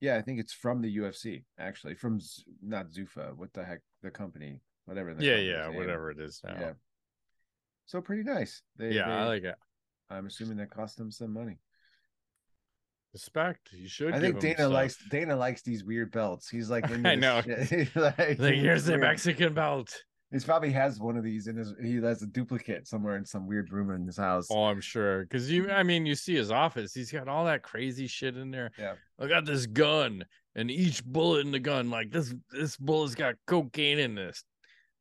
[0.00, 1.94] Yeah, I think it's from the UFC, actually.
[1.94, 3.36] From Z- not Zuffa.
[3.36, 3.80] What the heck?
[4.02, 5.12] The company, whatever.
[5.14, 5.76] The Yeah, yeah, name.
[5.76, 6.56] whatever it is now.
[6.58, 6.72] Yeah.
[7.86, 8.62] So pretty nice.
[8.76, 9.56] They, yeah, I like it.
[10.08, 11.58] I'm assuming that cost them some money.
[13.12, 13.70] Respect.
[13.72, 14.14] You should.
[14.14, 14.72] I think Dana stuff.
[14.72, 16.48] likes Dana likes these weird belts.
[16.48, 17.42] He's like, I know.
[17.46, 18.96] like, Like, here's the.
[18.98, 19.92] Mexican belt.
[20.30, 21.74] He's probably has one of these in his.
[21.82, 24.46] He has a duplicate somewhere in some weird room in his house.
[24.48, 25.22] Oh, I'm sure.
[25.22, 26.94] Because you, I mean, you see his office.
[26.94, 28.70] He's got all that crazy shit in there.
[28.78, 28.94] Yeah.
[29.18, 33.34] I got this gun, and each bullet in the gun, like this, this bullet's got
[33.48, 34.44] cocaine in this.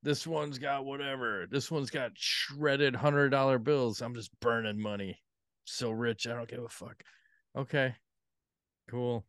[0.01, 1.45] This one's got whatever.
[1.51, 4.01] This one's got shredded hundred dollar bills.
[4.01, 5.19] I'm just burning money.
[5.65, 7.03] So rich, I don't give a fuck.
[7.55, 7.93] Okay,
[8.89, 9.25] cool.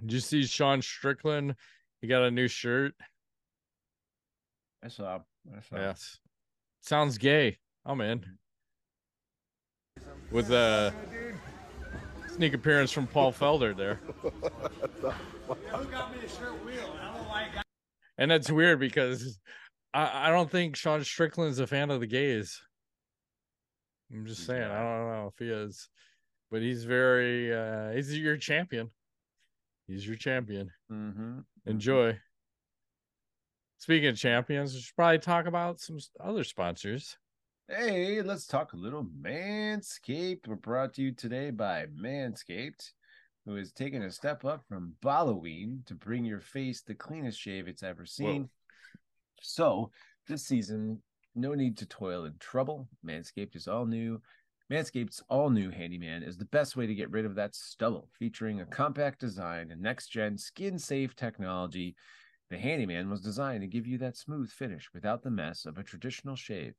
[0.00, 1.56] Did you see Sean Strickland?
[2.00, 2.94] He got a new shirt.
[4.84, 5.20] I saw.
[5.56, 5.76] I saw.
[5.76, 6.18] Yes.
[6.82, 7.58] Sounds gay.
[7.86, 8.22] I'm in.
[10.30, 10.92] With a
[12.34, 14.00] sneak appearance from Paul Felder there.
[18.18, 19.38] And that's weird because
[19.94, 22.60] I, I don't think Sean Strickland's a fan of the gays.
[24.12, 25.88] I'm just saying, I don't know if he is.
[26.50, 28.90] But he's very uh he's your champion.
[29.88, 30.70] He's your champion.
[30.92, 31.38] Mm-hmm.
[31.66, 32.18] Enjoy.
[33.84, 37.18] Speaking of champions, we should probably talk about some other sponsors.
[37.68, 40.48] Hey, let's talk a little Manscaped.
[40.48, 42.92] We're brought to you today by Manscaped,
[43.44, 47.68] who has taken a step up from Halloween to bring your face the cleanest shave
[47.68, 48.48] it's ever seen.
[49.42, 49.90] So,
[50.26, 51.02] this season,
[51.34, 52.88] no need to toil in trouble.
[53.06, 54.18] Manscaped is all new.
[54.72, 58.62] Manscaped's all new Handyman is the best way to get rid of that stubble, featuring
[58.62, 61.94] a compact design and next gen skin safe technology.
[62.54, 65.82] The Handyman was designed to give you that smooth finish without the mess of a
[65.82, 66.74] traditional shave.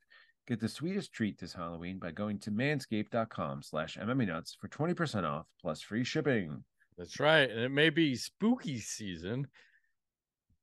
[0.48, 5.48] Get the sweetest treat this Halloween by going to manscaped.com slash MMAnuts for 20% off
[5.60, 6.64] plus free shipping.
[6.98, 7.50] That's right.
[7.50, 9.48] And it may be spooky season,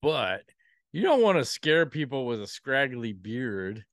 [0.01, 0.45] but
[0.93, 3.85] you don't want to scare people with a scraggly beard.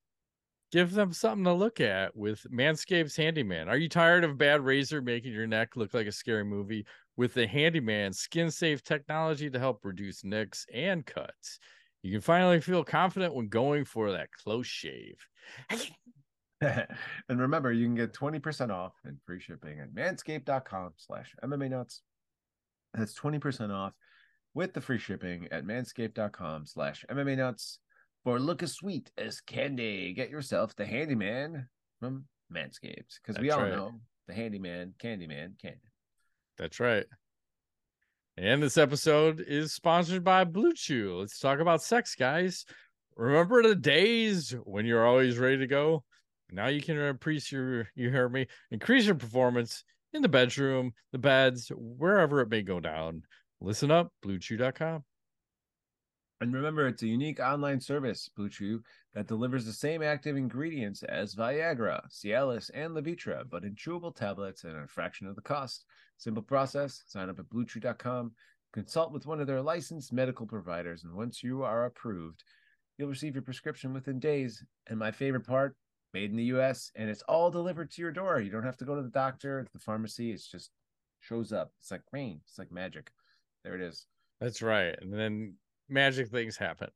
[0.72, 3.68] Give them something to look at with Manscaped's Handyman.
[3.68, 6.86] Are you tired of bad razor making your neck look like a scary movie?
[7.20, 11.60] With the Handyman skin safe technology to help reduce nicks and cuts,
[12.02, 15.18] you can finally feel confident when going for that close shave.
[16.62, 16.88] and
[17.30, 22.04] remember, you can get 20% off and free shipping at manscaped.com slash MMA nuts.
[22.94, 23.92] That's 20% off
[24.54, 27.80] with the free shipping at manscaped.com slash MMA nuts.
[28.24, 31.68] For look as sweet as candy, get yourself the handyman
[32.00, 33.20] from Manscaped.
[33.22, 33.76] Because we That's all right.
[33.76, 33.92] know
[34.30, 35.89] the handyman, candyman, candy.
[36.60, 37.06] That's right.
[38.38, 41.16] And this episode is sponsored by Blue Chew.
[41.20, 42.66] Let's talk about sex, guys.
[43.16, 46.04] Remember the days when you're always ready to go?
[46.52, 51.18] Now you can increase your you heard me, increase your performance in the bedroom, the
[51.18, 53.24] beds, wherever it may go down.
[53.62, 55.04] Listen up, bluechew.com.
[56.42, 58.82] And remember, it's a unique online service, Blue Chew,
[59.14, 64.64] that delivers the same active ingredients as Viagra, Cialis, and Levitra, but in chewable tablets
[64.64, 65.86] and at a fraction of the cost.
[66.18, 67.04] Simple process.
[67.08, 68.32] Sign up at BlueChew.com,
[68.72, 72.44] consult with one of their licensed medical providers, and once you are approved,
[72.98, 74.64] you'll receive your prescription within days.
[74.88, 75.76] And my favorite part,
[76.14, 78.40] made in the U.S., and it's all delivered to your door.
[78.40, 80.32] You don't have to go to the doctor, to the pharmacy.
[80.32, 80.72] It's just
[81.20, 81.72] shows up.
[81.80, 82.42] It's like rain.
[82.48, 83.12] It's like magic.
[83.64, 84.06] There it is.
[84.40, 84.96] That's right.
[85.02, 85.56] And then
[85.90, 86.90] magic things happen.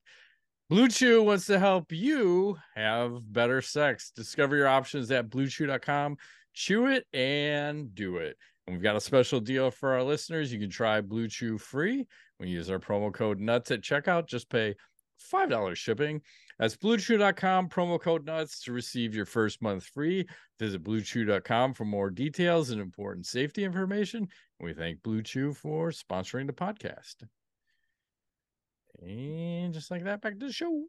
[0.70, 4.12] Blue Chew wants to help you have better sex.
[4.16, 6.18] Discover your options at bluechew.com.
[6.54, 8.38] Chew it and do it.
[8.66, 10.54] And we've got a special deal for our listeners.
[10.54, 14.28] You can try Blue Chew free when you use our promo code NUTS at checkout.
[14.28, 14.76] Just pay
[15.32, 16.22] $5 shipping.
[16.60, 20.28] That's bluechew.com, promo code NUTS to receive your first month free.
[20.60, 24.28] Visit bluechew.com for more details and important safety information.
[24.60, 27.24] We thank Blue Chew for sponsoring the podcast.
[29.02, 30.84] And just like that, back to the show.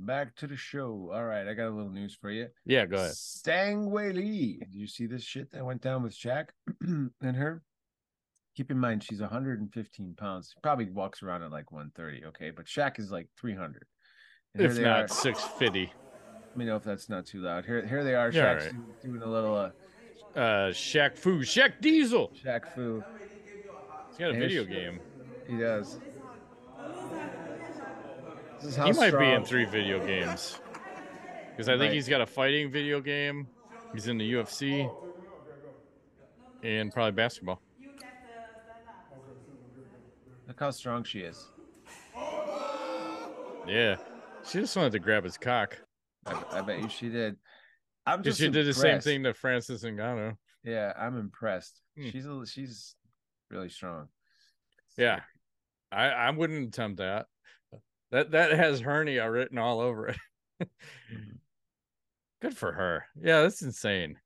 [0.00, 1.10] Back to the show.
[1.12, 2.48] All right, I got a little news for you.
[2.64, 3.10] Yeah, go ahead.
[3.12, 4.60] Zhang Weili.
[4.60, 6.46] Did you see this shit that went down with Shaq
[6.80, 7.62] and her?
[8.56, 10.50] Keep in mind she's 115 pounds.
[10.54, 12.26] She probably walks around at like 130.
[12.26, 13.84] Okay, but Shaq is like 300.
[14.54, 15.08] And If not are.
[15.08, 15.80] 650.
[15.82, 17.64] Let me know if that's not too loud.
[17.64, 18.30] Here, here they are.
[18.30, 18.72] Yeah, Shaq's
[19.04, 19.70] doing, a little uh,
[20.38, 22.32] Uh Shaq Fu, Shaq Diesel.
[22.44, 23.02] Shaq Fu.
[24.10, 25.00] He's got a Hey, video game.
[25.48, 25.98] He does.
[28.60, 30.58] This is how He might be in three video games.
[31.50, 31.92] Because I think Right.
[31.92, 33.48] he's got a fighting video game.
[33.92, 34.90] He's in the UFC.
[36.64, 37.62] and probably basketball.
[40.48, 41.52] Look how strong she is.
[43.66, 43.96] Yeah,
[44.44, 45.78] she just wanted to grab his cock.
[46.26, 47.36] I, I bet you she did.
[48.06, 50.36] I'm just she did the same thing to Francis Ngannou.
[50.64, 51.80] Yeah, I'm impressed.
[51.96, 52.08] Hmm.
[52.08, 52.96] She's a, she's
[53.50, 54.08] really strong.
[54.96, 55.20] Yeah,
[55.92, 57.26] I I wouldn't attempt that.
[58.10, 60.18] That that has hernia written all over it.
[61.10, 61.38] Mhm.
[62.40, 63.06] Good for her.
[63.16, 64.18] Yeah, that's insane.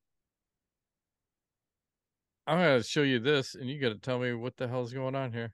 [2.47, 5.15] I'm gonna show you this, and you got to tell me what the hell's going
[5.15, 5.53] on here.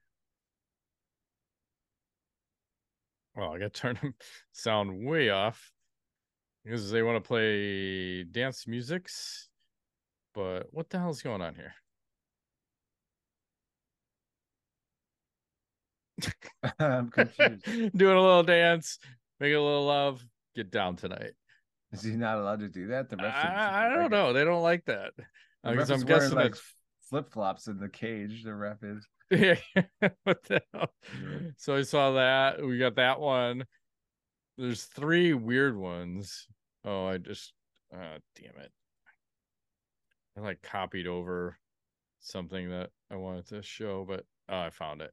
[3.34, 4.14] Well, I got to turn them
[4.52, 5.70] sound way off
[6.64, 9.48] because they want to play dance musics.
[10.34, 11.74] But what the hell's going on here?
[16.78, 17.64] I'm confused.
[17.64, 18.98] Doing a little dance,
[19.40, 20.24] making a little love.
[20.56, 21.32] Get down tonight.
[21.92, 23.08] Is he not allowed to do that?
[23.08, 24.10] The I, ref didn't I don't like it.
[24.10, 24.32] know.
[24.32, 25.12] They don't like that.
[25.64, 26.56] Because ref I'm guessing like
[27.08, 28.44] flip flops in the cage.
[28.44, 29.06] The ref is.
[29.30, 29.56] Yeah.
[30.24, 30.88] what the hell?
[31.12, 31.50] Yeah.
[31.58, 32.64] So I saw that.
[32.64, 33.66] We got that one.
[34.56, 36.46] There's three weird ones.
[36.84, 37.52] Oh, I just
[37.92, 38.72] uh damn it.
[40.36, 41.58] I like copied over
[42.20, 45.12] something that I wanted to show, but oh, I found it.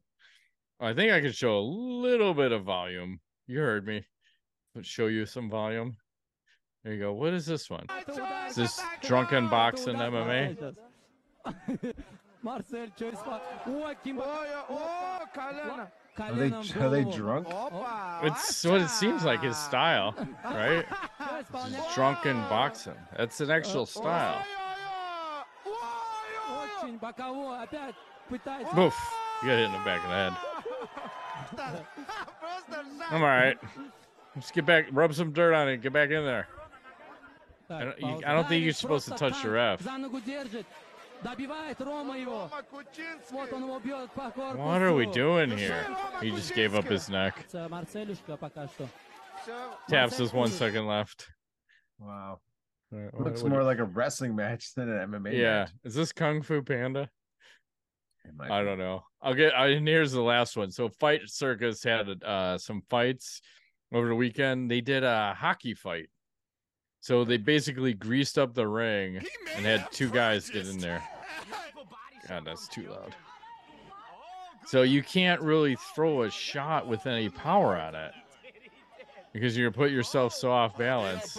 [0.79, 3.19] I think I could show a little bit of volume.
[3.47, 4.05] You heard me.
[4.73, 5.95] Let's show you some volume.
[6.83, 7.13] There you go.
[7.13, 7.87] What is this one?
[8.49, 10.75] Is this drunken boxing MMA?
[12.43, 12.87] Marcel
[16.19, 17.47] Are they, are they drunk?
[18.23, 20.85] It's what it seems like his style, right?
[21.95, 22.93] Drunken boxing.
[23.17, 24.45] That's an actual style.
[28.75, 29.24] Boof.
[29.45, 31.85] You got hit in the back of the head.
[33.11, 33.55] I'm all right.
[34.35, 36.47] Let's get back, rub some dirt on it, get back in there.
[37.69, 39.85] I don't, you, I don't think you're supposed to touch the ref.
[44.55, 45.95] What are we doing here?
[46.23, 47.45] He just gave up his neck.
[49.87, 51.27] Taps is one second left.
[51.99, 52.39] Wow.
[53.19, 55.33] Looks more like a wrestling match than an MMA.
[55.33, 55.59] Yeah.
[55.59, 55.71] Match.
[55.83, 57.11] Is this Kung Fu Panda?
[58.27, 59.03] It might I don't know.
[59.21, 59.53] I'll get.
[59.55, 60.71] I, and here's the last one.
[60.71, 63.41] So, Fight Circus had uh, some fights
[63.93, 64.69] over the weekend.
[64.69, 66.09] They did a hockey fight.
[67.05, 69.21] So they basically greased up the ring
[69.55, 71.03] and had two guys get in there.
[72.27, 73.15] God, that's too loud.
[74.65, 78.11] So you can't really throw a shot with any power on it
[79.33, 81.37] because you're gonna put yourself so off balance.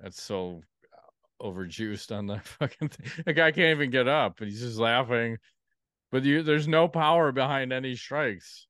[0.00, 0.62] That's so
[1.42, 3.24] overjuiced on the fucking thing.
[3.26, 5.38] The guy can't even get up, and he's just laughing.
[6.10, 8.66] But you, there's no power behind any strikes.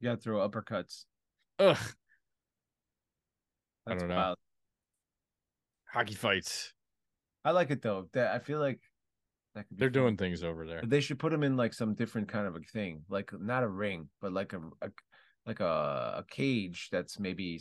[0.00, 1.04] You gotta throw uppercuts.
[1.58, 1.76] Ugh,
[3.86, 4.16] I don't know.
[4.16, 4.38] wild.
[5.86, 6.72] hockey fights.
[7.44, 8.08] I like it though.
[8.12, 8.80] That I feel like
[9.54, 9.92] that could be They're fun.
[9.92, 10.82] doing things over there.
[10.84, 13.68] They should put them in like some different kind of a thing, like not a
[13.68, 14.90] ring, but like a, a
[15.46, 17.58] like a, a cage that's maybe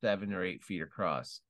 [0.00, 1.40] seven or eight feet across.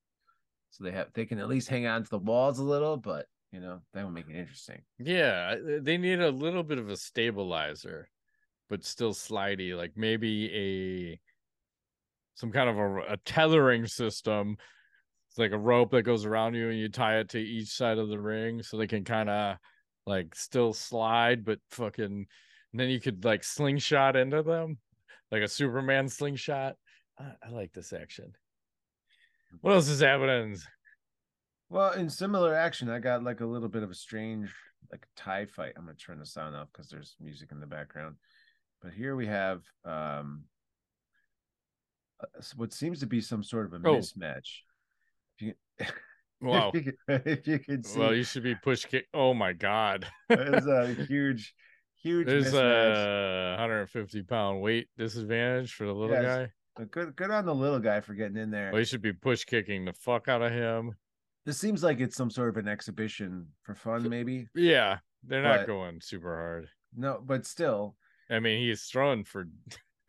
[0.70, 3.26] So they have they can at least hang on to the walls a little, but
[3.52, 4.82] you know that would make it interesting.
[4.98, 8.09] Yeah, they need a little bit of a stabilizer,
[8.68, 11.20] but still slidey, like maybe a
[12.35, 14.56] some kind of a, a tethering system.
[15.30, 17.98] It's like a rope that goes around you and you tie it to each side
[17.98, 19.56] of the ring so they can kind of
[20.06, 22.26] like still slide, but fucking
[22.76, 24.76] and then you could like slingshot into them,
[25.30, 26.74] like a Superman slingshot.
[27.18, 28.33] I, I like this action.
[29.61, 30.57] What else is happening?
[31.68, 34.52] Well, in similar action, I got like a little bit of a strange
[34.92, 35.72] like a tie fight.
[35.76, 38.16] I'm gonna turn the sound off because there's music in the background.
[38.83, 40.44] But here we have um
[42.57, 43.98] what seems to be some sort of a Oh.
[43.98, 44.61] mismatch.
[45.38, 45.55] If you,
[46.40, 46.70] Wow.
[46.74, 49.07] if you, if you could see, Well, you should be push kick.
[49.12, 50.07] Oh my god.
[50.29, 51.55] there's a huge,
[52.02, 52.94] huge There's mismatch.
[52.94, 56.22] a 150 pound weight disadvantage for the little Yes.
[56.24, 56.50] guy.
[56.76, 58.70] But good, good on the little guy for getting in there.
[58.70, 60.94] Well, you should be push kicking the fuck out of him.
[61.46, 64.48] This seems like it's some sort of an exhibition for fun, maybe.
[64.54, 66.68] Yeah, they're not But- going super hard.
[66.96, 67.96] No, but still,
[68.30, 69.46] I mean, he's throwing for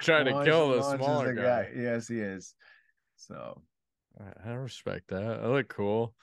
[0.00, 1.70] trying to kill the smaller the guy.
[1.76, 2.54] Yes, he is.
[3.16, 3.62] So
[4.18, 5.40] I I respect that.
[5.42, 6.14] I look cool.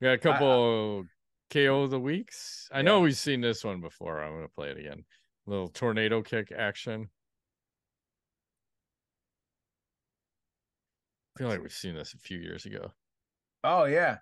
[0.00, 1.04] We got a couple
[1.50, 2.68] KO of the weeks.
[2.72, 4.20] I know we've seen this one before.
[4.22, 5.04] I'm gonna play it again.
[5.46, 7.08] little tornado kick action.
[11.40, 12.92] Feel like we've seen this a few years ago.
[13.64, 14.18] Oh yeah.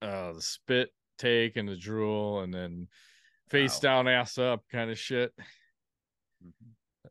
[0.00, 2.88] uh the spit take and the drool and then
[3.50, 3.80] face Wow.
[3.80, 5.34] down ass up kind of shit
[6.42, 6.52] Mhm.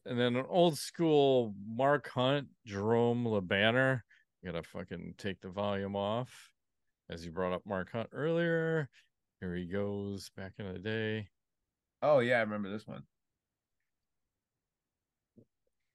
[0.06, 4.04] and then an old school mark hunt Jerome Le Banner
[4.44, 6.52] Gotta fucking take the volume off.
[7.10, 8.90] As you brought up Mark Hunt earlier.
[9.40, 11.30] Here he goes back in the day.
[12.02, 13.04] Oh yeah, I remember this one.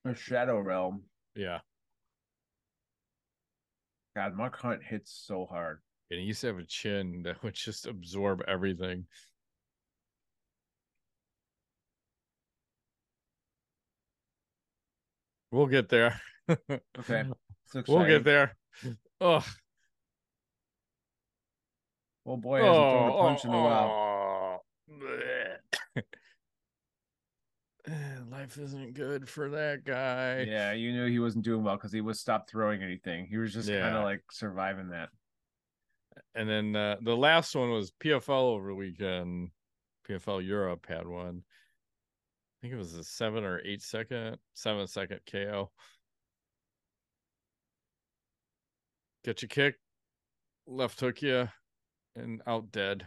[0.04, 1.04] The Shadow Realm.
[1.35, 1.61] Yeah.
[4.18, 5.78] God, Mark Hunt hits so hard.
[6.11, 9.07] And he used to have a chin that would just absorb everything.
[15.52, 16.20] We'll get there.
[16.98, 17.24] Okay.
[17.87, 18.57] We'll get there.
[19.20, 19.44] Oh,
[22.26, 23.88] Oh boy, hasn't thrown a oh, punch in a while.
[23.90, 24.61] Oh,
[25.96, 26.00] oh.
[27.86, 28.30] bleh.
[28.30, 30.46] Life isn't good for that guy.
[30.48, 33.26] Yeah, you knew he wasn't doing well because he was stopped throwing anything.
[33.26, 35.10] He was just kind of like surviving that.
[36.34, 39.50] And then uh, the last one was PFL over the weekend.
[40.08, 41.42] PFL Europe had one.
[41.46, 45.70] I think it was a seven or eight second, seven second KO.
[49.24, 49.76] Get you kick,
[50.66, 51.48] left hook you,
[52.16, 53.06] and out dead.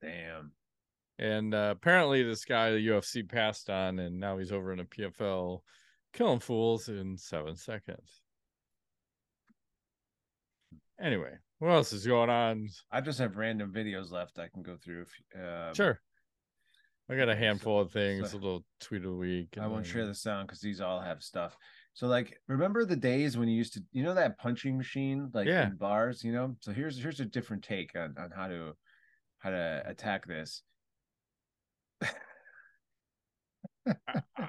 [0.00, 0.52] Damn.
[1.22, 4.84] And uh, apparently, this guy the UFC passed on, and now he's over in the
[4.84, 5.60] PFL,
[6.12, 8.22] killing fools in seven seconds.
[11.00, 11.30] Anyway,
[11.60, 12.68] what else is going on?
[12.90, 15.02] I just have random videos left I can go through.
[15.02, 16.00] If, um, Sure.
[17.08, 19.56] I got a okay, so- handful of things, so- a little tweet a the week.
[19.58, 21.56] I won't then- share the sound because these all have stuff.
[21.94, 25.46] So like remember the days when you used to you know that punching machine like
[25.46, 25.68] Yeah.
[25.68, 26.56] in bars, you know?
[26.60, 28.76] So here's here's a different take on, on how to
[29.38, 30.62] how to attack this.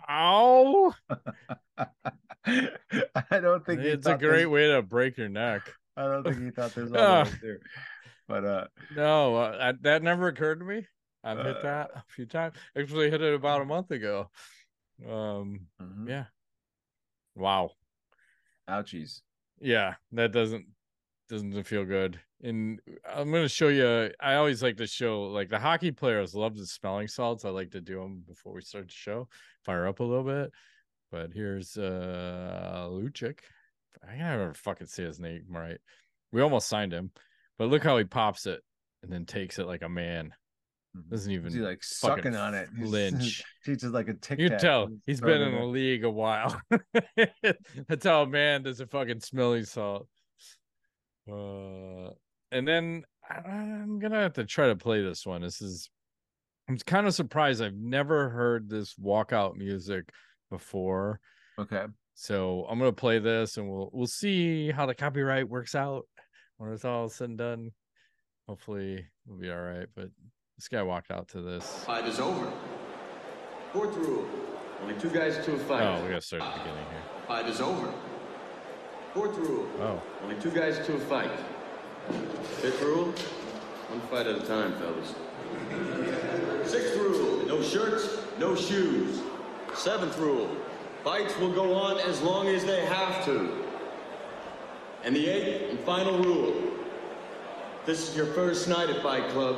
[0.09, 0.93] Ow!
[2.45, 5.61] I don't think It's a great way to break your neck.
[5.97, 6.81] I don't think he thought Ah.
[7.19, 7.59] all the way through.
[8.27, 10.87] But uh No, uh, that never occurred to me.
[11.23, 11.61] I've hit Uh.
[11.61, 12.55] that a few times.
[12.77, 14.29] Actually, hit it about a month ago.
[15.07, 16.07] Um, mhm.
[16.07, 16.25] yeah.
[17.35, 17.71] Wow.
[18.69, 19.21] ouchies.
[19.59, 20.65] Yeah, that doesn't
[21.29, 22.19] doesn't feel good.
[22.43, 24.11] And I'm gonna show you.
[24.19, 27.45] I always like to show like the hockey players love the smelling salts.
[27.45, 29.29] I like to do them before we start the show,
[29.63, 30.51] fire up a little bit.
[31.09, 33.39] But here's uh Luchik.
[34.03, 35.77] I can never fucking say his name right.
[36.33, 37.11] We almost signed him,
[37.57, 38.61] but look how he pops it
[39.03, 40.33] and then takes it like a man.
[40.97, 41.09] Mhm.
[41.11, 42.67] Doesn't even Is he like sucking on it?
[42.75, 43.43] He's- flinch.
[43.65, 46.59] He's just like a tic You tell He's he's been in the league a while.
[47.87, 50.09] That's how a man does a fucking smelly salt.
[51.31, 52.09] Uh,
[52.53, 55.41] and then I- I'm gonna have to try to play this one.
[55.41, 55.89] This is
[56.69, 57.61] I'm kind of surprised.
[57.61, 60.09] I've never heard this walkout music
[60.49, 61.19] before.
[61.59, 61.85] Okay.
[62.13, 66.07] So I'm gonna play this and we'll we'll see how the copyright works out
[66.57, 67.71] when it's all said and done.
[68.47, 69.87] Hopefully we'll be all right.
[69.95, 70.09] But
[70.57, 71.83] this guy walked out to this.
[71.85, 72.51] Fight is over.
[73.73, 74.25] Fourth rule.
[74.81, 75.81] Only two guys to a fight.
[75.81, 77.01] Oh, we gotta start at the beginning here.
[77.27, 77.91] Fight is over.
[79.13, 79.67] Fourth rule.
[79.79, 80.01] Oh.
[80.23, 81.31] Only two guys to a fight.
[82.63, 83.07] Fifth rule.
[83.89, 85.13] One fight at a time, fellas.
[86.71, 87.45] Sixth rule.
[87.45, 88.07] No shirts,
[88.39, 89.19] no shoes.
[89.75, 90.49] Seventh rule.
[91.03, 93.65] Fights will go on as long as they have to.
[95.03, 96.53] And the eighth and final rule.
[97.85, 99.57] This is your first night at Fight Club.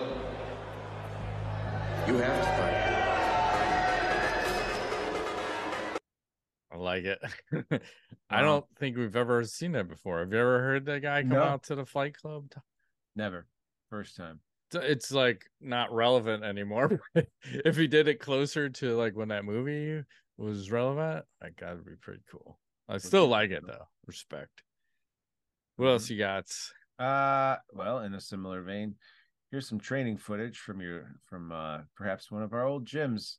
[2.07, 2.81] You have to fight.
[6.71, 7.81] I like it.
[8.31, 10.21] I don't think we've ever seen that before.
[10.21, 11.43] Have you ever heard that guy come No.
[11.43, 12.51] out to the Fight Club?
[13.15, 13.47] Never.
[13.89, 14.39] First time.
[14.73, 16.99] It's- like not relevant anymore.
[17.43, 20.03] if he did it closer to like when that movie
[20.37, 22.59] was relevant, like that'd be pretty cool.
[22.89, 23.87] I still like it though.
[24.05, 24.63] Respect.
[25.77, 26.45] What else you got?
[26.99, 28.95] Uh well, in a similar vein,
[29.51, 33.37] here's some training footage from your from uh perhaps one of our old gyms.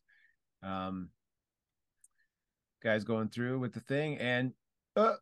[0.63, 1.11] Um
[2.83, 4.53] guys going through with the thing and
[4.97, 5.15] uh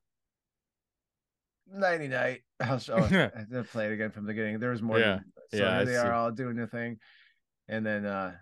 [1.71, 2.43] nighty night.
[2.61, 4.59] I'll show I have to play it again from the beginning.
[4.59, 5.21] There was more Yeah.
[5.51, 6.99] so Yeah, they are all doing their thing.
[7.69, 8.33] And then uh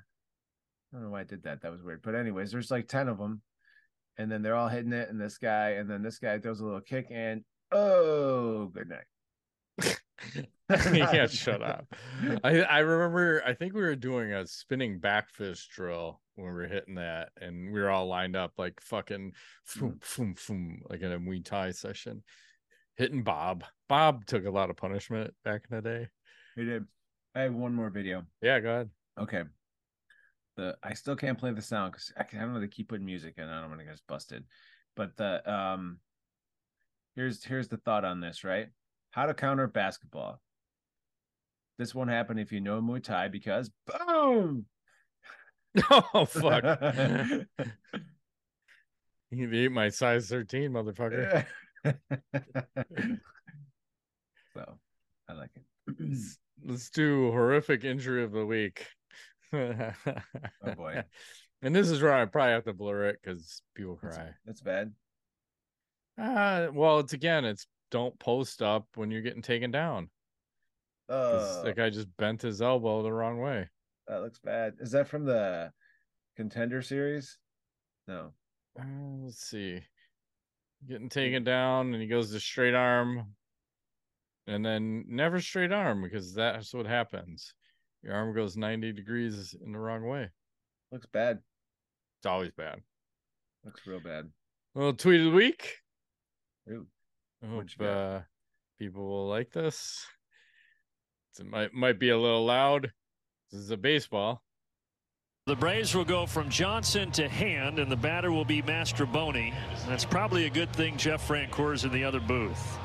[0.93, 1.63] I don't know why I did that.
[1.63, 2.03] That was weird.
[2.03, 3.41] But anyways, there's like 10 of them.
[4.19, 6.65] And then they're all hitting it, and this guy, and then this guy throws a
[6.65, 7.43] little kick, and
[7.73, 9.99] oh, good night.
[10.93, 11.87] yeah, shut up.
[12.45, 16.53] I I remember I think we were doing a spinning back fist drill when we
[16.53, 19.33] were hitting that, and we were all lined up like fucking
[19.67, 22.23] foom foom foom like in a Muay Thai session,
[22.97, 23.65] hitting Bob.
[23.89, 26.09] Bob took a lot of punishment back in the day.
[26.57, 26.87] He did.
[27.35, 28.25] I have one more video.
[28.41, 28.91] Yeah, go ahead.
[29.21, 29.43] Okay.
[30.57, 33.07] The I still can't play the sound because I, I don't know they keep putting
[33.07, 33.45] music in.
[33.45, 34.45] I don't want to get us busted.
[34.97, 35.99] But the um,
[37.17, 38.45] here's here's the thought on this.
[38.45, 38.69] Right,
[39.11, 40.41] how to counter basketball.
[41.79, 44.67] This won't happen if you know Muay Thai because boom.
[45.91, 46.65] Oh fuck!
[49.31, 51.47] you ate my size thirteen, motherfucker.
[51.85, 51.95] so
[55.29, 55.65] I like it.
[56.65, 58.87] Let's do horrific injury of the week.
[59.53, 59.93] oh
[60.77, 61.03] boy.
[61.65, 64.31] And this is where I probably have to blur it because people cry.
[64.45, 64.93] that's bad.
[66.21, 70.11] Uh, well, it's again, it's don't post up when you're getting taken down.
[71.09, 73.69] Oh, the guy just bent his elbow the wrong way.
[74.09, 74.75] that looks bad.
[74.81, 75.71] Is that from the
[76.37, 77.39] contender series?
[78.09, 78.33] No.
[78.77, 78.85] Uh,
[79.23, 79.83] let's see.
[80.89, 83.35] Getting taken down, and he goes to straight arm,
[84.47, 87.55] and then never straight arm because that's what happens.
[88.03, 90.29] Your arm goes 90 degrees in the wrong way.
[90.91, 91.39] Looks bad.
[92.19, 92.81] It's always bad.
[93.65, 94.29] Looks real bad.
[94.75, 95.77] Well, tweet of the week.
[96.69, 96.87] Ooh.
[97.43, 98.21] I hope uh,
[98.79, 100.05] people will like this.
[101.39, 102.93] It might might be a little loud.
[103.51, 104.43] This is a baseball.
[105.47, 109.53] The Braves will go from Johnson to Hand, and the batter will be Mastrobuoni.
[109.89, 112.79] That's probably a good thing Jeff Francoeur's in the other booth.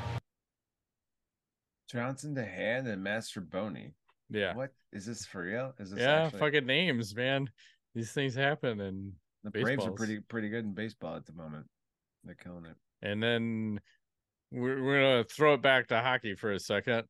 [1.88, 3.92] Johnson to hand and Mastrobuoni.
[4.28, 4.54] Yeah.
[4.56, 5.72] What is this for real?
[5.78, 7.48] Is this Yeah, actually- fucking names, man.
[7.94, 9.12] These things happen and
[9.44, 11.66] the Braves are pretty pretty good in baseball at the moment.
[12.24, 12.76] They're killing it.
[13.00, 13.80] and then
[14.50, 17.06] we're, we're gonna throw it back to hockey for a second.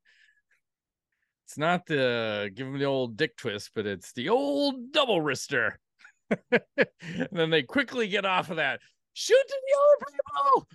[1.48, 5.76] It's not the give them the old dick twist, but it's the old double wrister.
[6.52, 8.80] and then they quickly get off of that.
[9.14, 10.66] Shoot to the other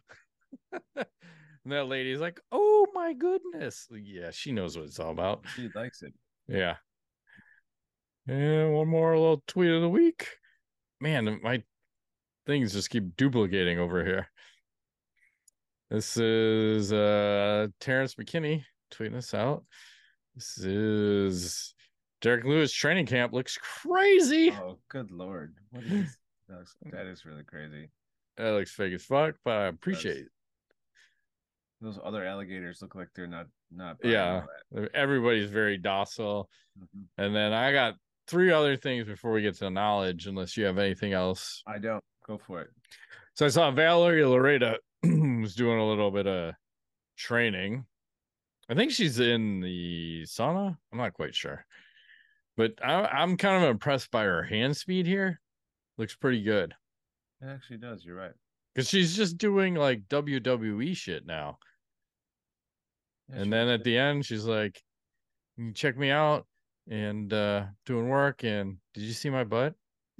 [0.73, 1.05] people.
[1.63, 5.45] and that lady's like, "Oh my goodness!" Yeah, she knows what it's all about.
[5.55, 6.11] She likes it.
[6.47, 6.77] Yeah.
[8.27, 10.27] And one more little tweet of the week.
[10.99, 11.61] Man, my
[12.47, 14.27] things just keep duplicating over here.
[15.91, 19.65] This is uh Terrance McKinney tweeting us out.
[20.35, 21.75] This is
[22.21, 24.51] Derrick Lewis training camp looks crazy.
[24.51, 25.55] Oh, good lord!
[25.71, 26.17] What is
[26.49, 26.57] that?
[26.57, 27.89] Looks, that is really crazy.
[28.37, 30.27] That looks fake as fuck, but I appreciate it.
[31.81, 33.97] Those other alligators look like they're not not.
[34.03, 34.43] Yeah.
[34.93, 36.49] Everybody's very docile.
[36.79, 37.03] Mhm.
[37.17, 37.95] And then I got
[38.27, 41.61] three other things before we get to knowledge, unless you have anything else.
[41.67, 42.69] I don't go for it.
[43.35, 44.77] So I saw Valerie Loureda
[45.41, 46.53] was doing a little bit of
[47.17, 47.85] training.
[48.69, 50.77] I think she's in the sauna.
[50.91, 51.65] I'm not quite sure,
[52.57, 55.39] but I, I'm kind of impressed by her hand speed here.
[55.97, 56.73] Looks pretty good
[57.41, 58.03] It actually does.
[58.05, 58.33] You're right.
[58.73, 61.59] because she's just doing like WWE shit now.
[63.29, 64.81] Yeah, and then looks at the end, she's like,
[65.57, 66.47] "You can check me out
[66.89, 69.75] and uh doing work." And did you see my butt?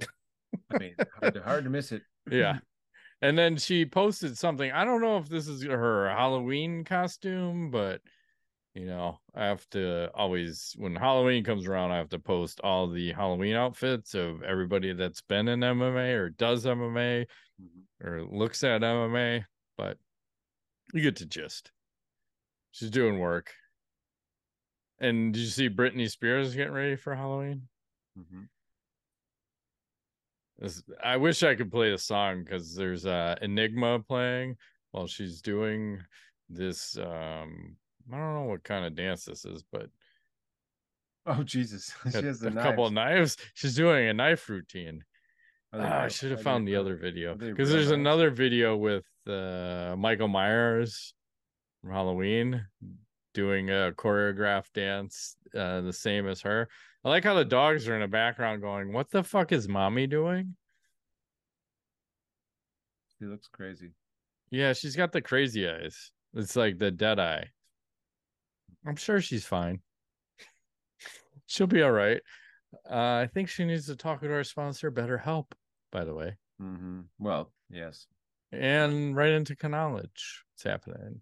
[0.70, 2.02] I mean, hard to, hard to miss it.
[2.30, 2.58] yeah
[3.20, 8.00] and then she posted something i don't know if this is her halloween costume but
[8.74, 12.88] you know i have to always when halloween comes around i have to post all
[12.88, 17.26] the halloween outfits of everybody that's been in mma or does mma
[17.62, 17.84] Mhm.
[18.04, 19.44] or looks at mma
[19.76, 19.98] but
[20.92, 21.70] you get to gist
[22.72, 23.54] she's doing work
[24.98, 27.68] and did you see britney spears getting ready for halloween
[28.18, 28.48] Mhm.
[31.02, 34.56] I wish I could play the song because there's uh Enigma playing
[34.92, 36.00] while she's doing
[36.48, 36.96] this.
[36.96, 37.76] Um,
[38.12, 39.88] I don't know what kind of dance this is, but
[41.26, 41.94] Oh Jesus!
[42.12, 43.36] she a, has the a couple knives.
[43.54, 45.04] She's doing a knife routine.
[45.72, 49.94] Are Ah, I should have found the other video because there's another video with uh
[49.98, 51.14] Michael Myers
[51.80, 52.64] from Halloween
[53.32, 56.68] doing a choreographed dance, uh, the same as her.
[57.04, 60.06] I like how the dogs are in the background going, "What the fuck is mommy
[60.06, 60.56] doing?"
[63.18, 63.92] She looks crazy.
[64.50, 66.12] Yeah, she's got the crazy eyes.
[66.34, 67.50] It's like the dead eye.
[68.86, 69.80] I'm sure she's fine.
[71.46, 72.20] She'll be all right.
[72.90, 75.46] Uh, I think she needs to talk to our sponsor, BetterHelp,
[75.92, 78.06] by the way, hmm Well, yes.
[78.52, 80.44] and right into knowledge.
[80.52, 81.20] What's happening?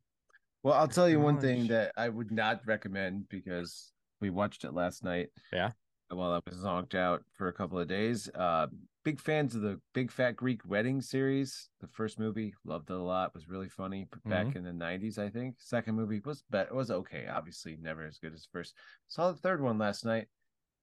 [0.63, 4.73] Well, I'll tell you one thing that I would not recommend because we watched it
[4.73, 5.29] last night.
[5.53, 5.73] Yeah.
[6.13, 8.29] While I was zonked out for a couple of days.
[8.35, 8.67] Uh
[9.05, 11.69] big fans of the Big Fat Greek Wedding series.
[11.81, 15.19] The first movie, loved it a lot, was really funny b- back in the 90s,
[15.19, 15.57] I think.
[15.59, 18.75] Second movie was bet was okay, obviously never as good as first.
[19.09, 20.29] Saw the third one last night.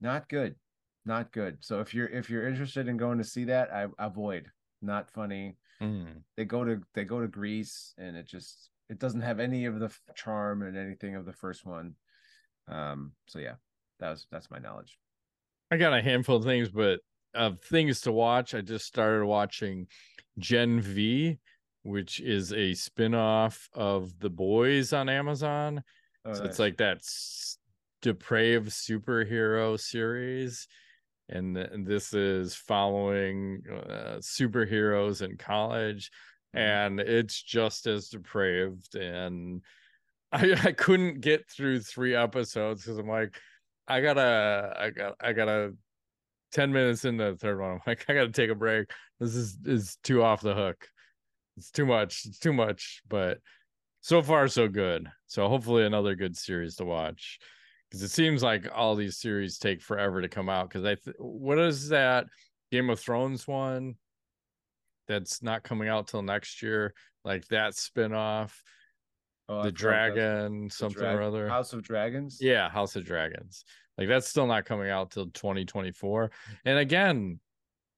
[0.02, 0.56] Not good.
[1.06, 1.58] Not good.
[1.62, 4.48] So if you're if you're interested in going to see that, I avoid.
[4.82, 6.24] Not funny Mm.
[6.36, 9.80] they go to they go to Greece and it just it doesn't have any of
[9.80, 11.96] the charm and anything of the first one.
[12.68, 13.56] Um so yeah,
[14.02, 14.98] that was that's my knowledge.
[15.72, 17.00] I got a handful of things, but
[17.34, 18.54] of things to watch.
[18.56, 19.88] I just started watching
[20.38, 21.38] Gen V,
[21.84, 25.84] which is a spin-off of The Boys on Amazon.
[26.26, 26.50] Oh, so nice.
[26.50, 27.58] it's like that s-
[28.02, 30.68] depraved superhero series
[31.30, 36.12] and th- and this is following uh, superheroes in college
[36.54, 39.62] and it's just as depraved and
[40.32, 43.40] I, I couldn't get through three episodes because I'm like,
[43.90, 45.74] I gotta, I got, I gotta.
[46.52, 48.90] Ten minutes into the third one, I'm like, I gotta take a break.
[49.20, 50.88] This is is too off the hook.
[51.58, 52.24] It's too much.
[52.26, 53.02] It's too much.
[53.08, 53.40] But
[54.02, 55.08] so far, so good.
[55.28, 57.40] So hopefully, another good series to watch
[57.90, 60.70] because it seems like all these series take forever to come out.
[60.70, 62.26] Because I, th- what is that
[62.72, 63.96] Game of Thrones one
[65.08, 66.94] that's not coming out till next year?
[67.26, 68.52] Like that spinoff
[69.52, 72.38] Oh, the dragon the something or other House of Dragons.
[72.40, 73.66] yeah house of dragons
[73.98, 76.30] like that's still not coming out till 2024
[76.66, 77.40] and again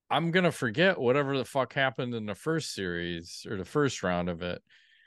[0.09, 4.29] i'm gonna forget whatever the fuck happened in the first series or the first round
[4.29, 4.61] of it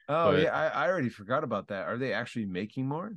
[0.07, 1.87] Oh but- yeah, I, I already forgot about that.
[1.87, 3.17] Are they actually making more?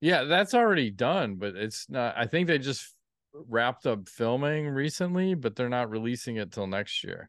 [0.00, 2.94] yeah that's already done but it's not i think they just
[3.48, 7.28] wrapped up filming recently but they're not releasing it till next year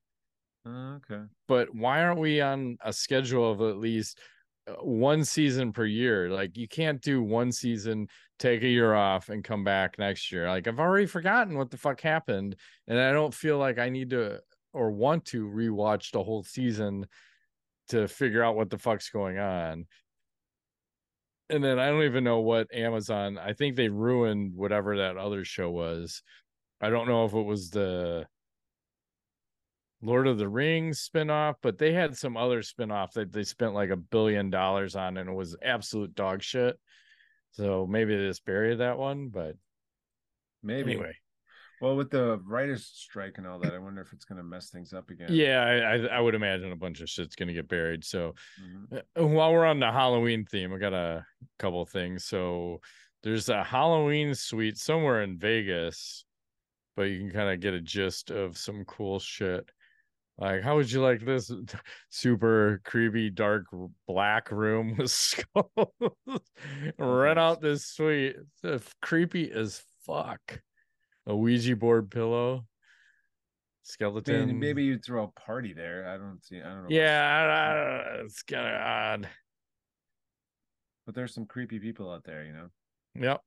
[0.65, 1.23] Oh, okay.
[1.47, 4.19] but why aren't we on a schedule of at least
[4.66, 8.07] Uh, one season per year like you can't do one season
[8.39, 11.76] take a year off and come back next year like i've already forgotten what the
[11.76, 12.55] fuck happened
[12.88, 14.39] and i don't feel like i need to
[14.72, 17.05] or want to rewatch the whole season
[17.89, 19.86] to figure out what the fuck's going on.
[21.49, 25.43] And then i don't even know what amazon i think they ruined whatever that other
[25.43, 26.24] show was.
[26.80, 28.26] I don't know if it was the
[30.04, 33.89] Lord of the Rings spinoff, but they had some other spinoff that they spent like
[33.89, 36.78] a billion dollars on and it was absolute dog shit.
[37.51, 39.56] So maybe they just buried that one, but
[40.62, 40.91] Maybe.
[40.91, 41.16] anyway.
[41.80, 44.93] Well, with the writers' strike and all that, I wonder if it's gonna mess things
[44.93, 45.34] up again.
[45.34, 48.04] Yeah, I, I would imagine a bunch of shit's gonna get buried.
[48.04, 49.01] So Mhm.
[49.18, 51.26] uh, while we're on the Halloween theme, I got a
[51.60, 52.26] couple things.
[52.26, 52.82] So
[53.22, 56.26] there's a Halloween suite somewhere in Vegas,
[56.95, 59.70] but you can kind of get a gist of some cool shit.
[60.38, 61.51] Like, how would you like this
[62.09, 63.65] super creepy, dark
[64.07, 65.67] black room with skulls?
[66.97, 68.36] Rent out this suite.
[68.63, 70.61] It's creepy as fuck.
[71.27, 72.63] A Ouija board pillow, I
[73.84, 74.47] skeleton.
[74.47, 76.07] mean, maybe you'd throw a party there.
[76.09, 76.59] I don't see.
[76.59, 76.88] I don't know.
[76.89, 79.29] Yeah, I- I- it's kind of odd.
[81.05, 82.43] but there's some creepy people out there.
[82.43, 82.67] You know.
[83.15, 83.41] Yep.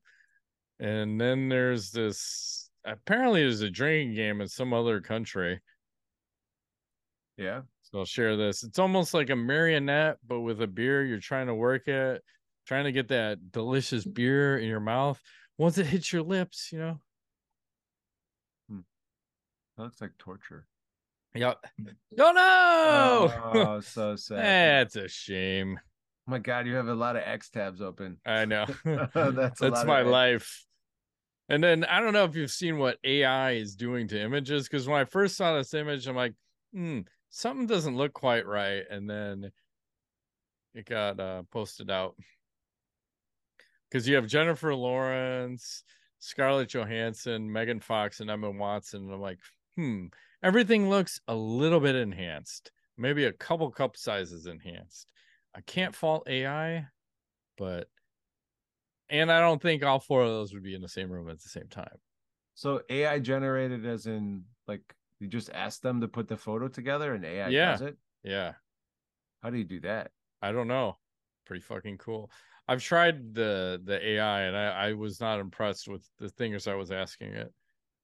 [0.78, 5.60] And then there's this apparently there's a drinking game in some other country.
[7.36, 7.62] Yeah.
[7.82, 8.62] So I'll share this.
[8.62, 11.04] It's almost like a marionette, but with a beer.
[11.04, 12.22] You're trying to work it,
[12.66, 15.20] trying to get that delicious beer in your mouth.
[15.58, 17.00] Once it hits your lips, you know.
[19.76, 20.66] That looks like torture.
[21.34, 21.58] Yep.
[22.18, 23.32] Oh no!
[23.52, 24.86] Oh, so sad.
[24.86, 25.78] That's a shame.
[25.78, 28.16] Oh my God, you have a lot of X tabs open.
[28.24, 28.64] I know.
[28.84, 30.64] That's of my life.
[31.48, 34.88] And then I don't know if you've seen what AI is doing to images because
[34.88, 36.34] when I first saw this image, I'm like,
[36.72, 37.00] hmm,
[37.36, 38.82] something doesn't look quite right.
[38.90, 39.52] And then
[40.74, 42.16] it got uh, posted out
[43.88, 45.84] because you have Jennifer Lawrence,
[46.18, 49.04] Scarlett Johansson, Megan Fox, and Emma Watson.
[49.04, 49.38] And I'm like,
[49.76, 50.06] hmm,
[50.42, 55.12] everything looks a little bit enhanced, maybe a couple cup sizes enhanced.
[55.54, 56.86] I can't fault AI,
[57.58, 57.88] but
[59.08, 61.40] and I don't think all four of those would be in the same room at
[61.40, 61.96] the same time.
[62.54, 64.82] So AI generated, as in like
[65.20, 67.72] you just ask them to put the photo together and AI Yeah.
[67.72, 67.96] does it.
[68.22, 68.54] Yeah,
[69.42, 70.10] How do you do that?
[70.42, 70.96] I don't know.
[71.46, 72.30] Pretty fucking cool.
[72.68, 76.74] I've tried the the AI and I, I was not impressed with the things I
[76.74, 77.52] was asking it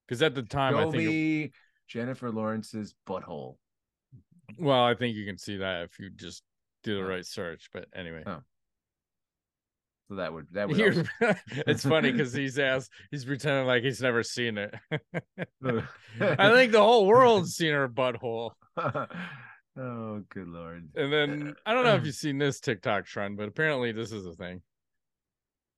[0.06, 1.52] because at the time I Show think it-
[1.88, 3.56] Jennifer Lawrence's butthole.
[4.58, 6.42] well I think you can see that if you just
[6.84, 7.08] do the Oh.
[7.08, 7.68] right search.
[7.72, 8.42] But anyway, Oh,
[10.08, 10.80] So that would that would.
[10.80, 11.04] Also-
[11.66, 14.74] it's funny because he's asked he's pretending like he's never seen it.
[15.62, 18.52] I think the whole world's seen her butthole.
[18.76, 20.88] oh, good lord.
[20.94, 24.12] And then I don't know if uh, you've seen this TikTok trend, but apparently this
[24.12, 24.62] is a thing.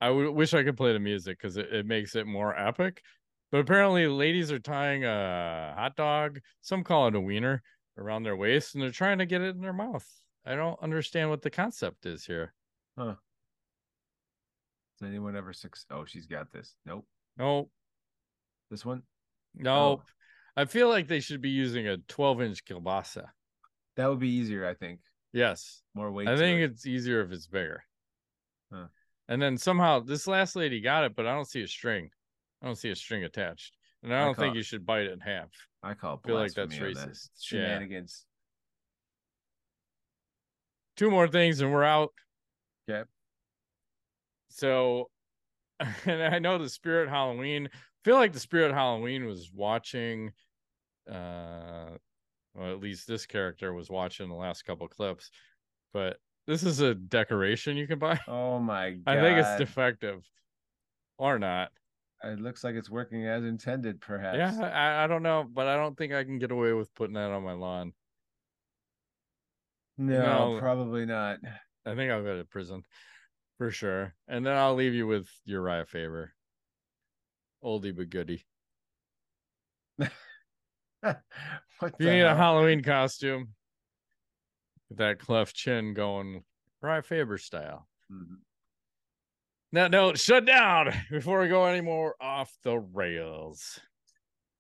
[0.00, 3.00] I wish I could play the music because it, it makes it more epic.
[3.50, 7.62] But apparently, ladies are tying a hot dog, some call it a wiener,
[7.96, 10.06] around their waist, and they're trying to get it in their mouth.
[10.44, 12.52] I don't understand what the concept is here.
[15.00, 16.74] Has anyone ever suc Oh, she's got this.
[16.86, 17.06] Nope.
[17.36, 17.70] Nope.
[18.70, 19.02] This one.
[19.54, 19.74] no.
[19.74, 20.02] Oh.
[20.56, 23.24] I feel like they should be using a 12 inch kielbasa.
[23.96, 25.00] That would be easier, I think.
[25.32, 25.82] Yes.
[25.94, 26.28] More weight.
[26.28, 26.70] I think it.
[26.70, 27.82] it's easier if it's bigger.
[28.72, 28.86] Huh.
[29.28, 32.10] And then somehow this last lady got it, but I don't see a string.
[32.62, 33.74] I don't see a string attached.
[34.02, 35.50] And I I don't think caught- you should bite it in half.
[35.82, 36.94] I call it feel like that's on that.
[36.94, 37.28] racist.
[37.50, 37.58] Yeah.
[37.60, 38.26] Shenanigans.
[40.96, 42.12] Two more things and we're out.
[42.88, 43.08] Okay.
[44.54, 45.10] So
[46.06, 47.68] and I know the Spirit Halloween.
[47.72, 50.32] I feel like the Spirit Halloween was watching
[51.10, 51.90] uh
[52.54, 55.30] well, at least this character was watching the last couple clips.
[55.92, 58.18] But this is a decoration you can buy.
[58.28, 59.18] Oh my god!
[59.18, 60.24] I think it's defective,
[61.18, 61.72] or not.
[62.22, 64.38] It looks like it's working as intended, perhaps.
[64.38, 67.14] Yeah, I, I don't know, but I don't think I can get away with putting
[67.14, 67.92] that on my lawn.
[69.98, 70.60] No, No.
[70.60, 71.40] probably not.
[71.84, 72.82] I think I'll go to prison
[73.58, 76.34] for sure, and then I'll leave you with Uriah Faber,
[77.62, 78.44] oldie but goodie.
[79.98, 82.34] what you need a?
[82.34, 83.54] Halloween costume,
[84.88, 86.44] with that cleft chin going
[86.82, 87.88] Uriah Faber style.
[88.10, 88.38] Mhm.
[89.72, 93.80] That note, shut down before we go any more off the rails.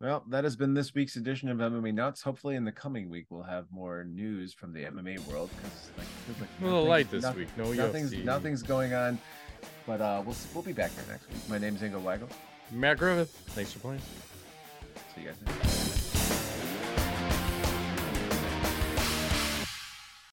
[0.04, 2.20] Well, that has been this week's edition of MMA Nuts.
[2.20, 6.06] Hopefully, in the coming week, we'll have more news from the MMA world because, like,
[6.06, 7.48] feels like A little light this noth- week.
[7.56, 8.22] No nothing's UFC.
[8.22, 9.18] nothing's going on.
[9.86, 11.38] But uh, we'll we'll be back here next week.
[11.48, 12.28] My name's Ingo Weigel.
[12.70, 14.02] Matt Griffith, thanks for playing.
[15.14, 15.36] See you guys.
[15.46, 15.83] Next.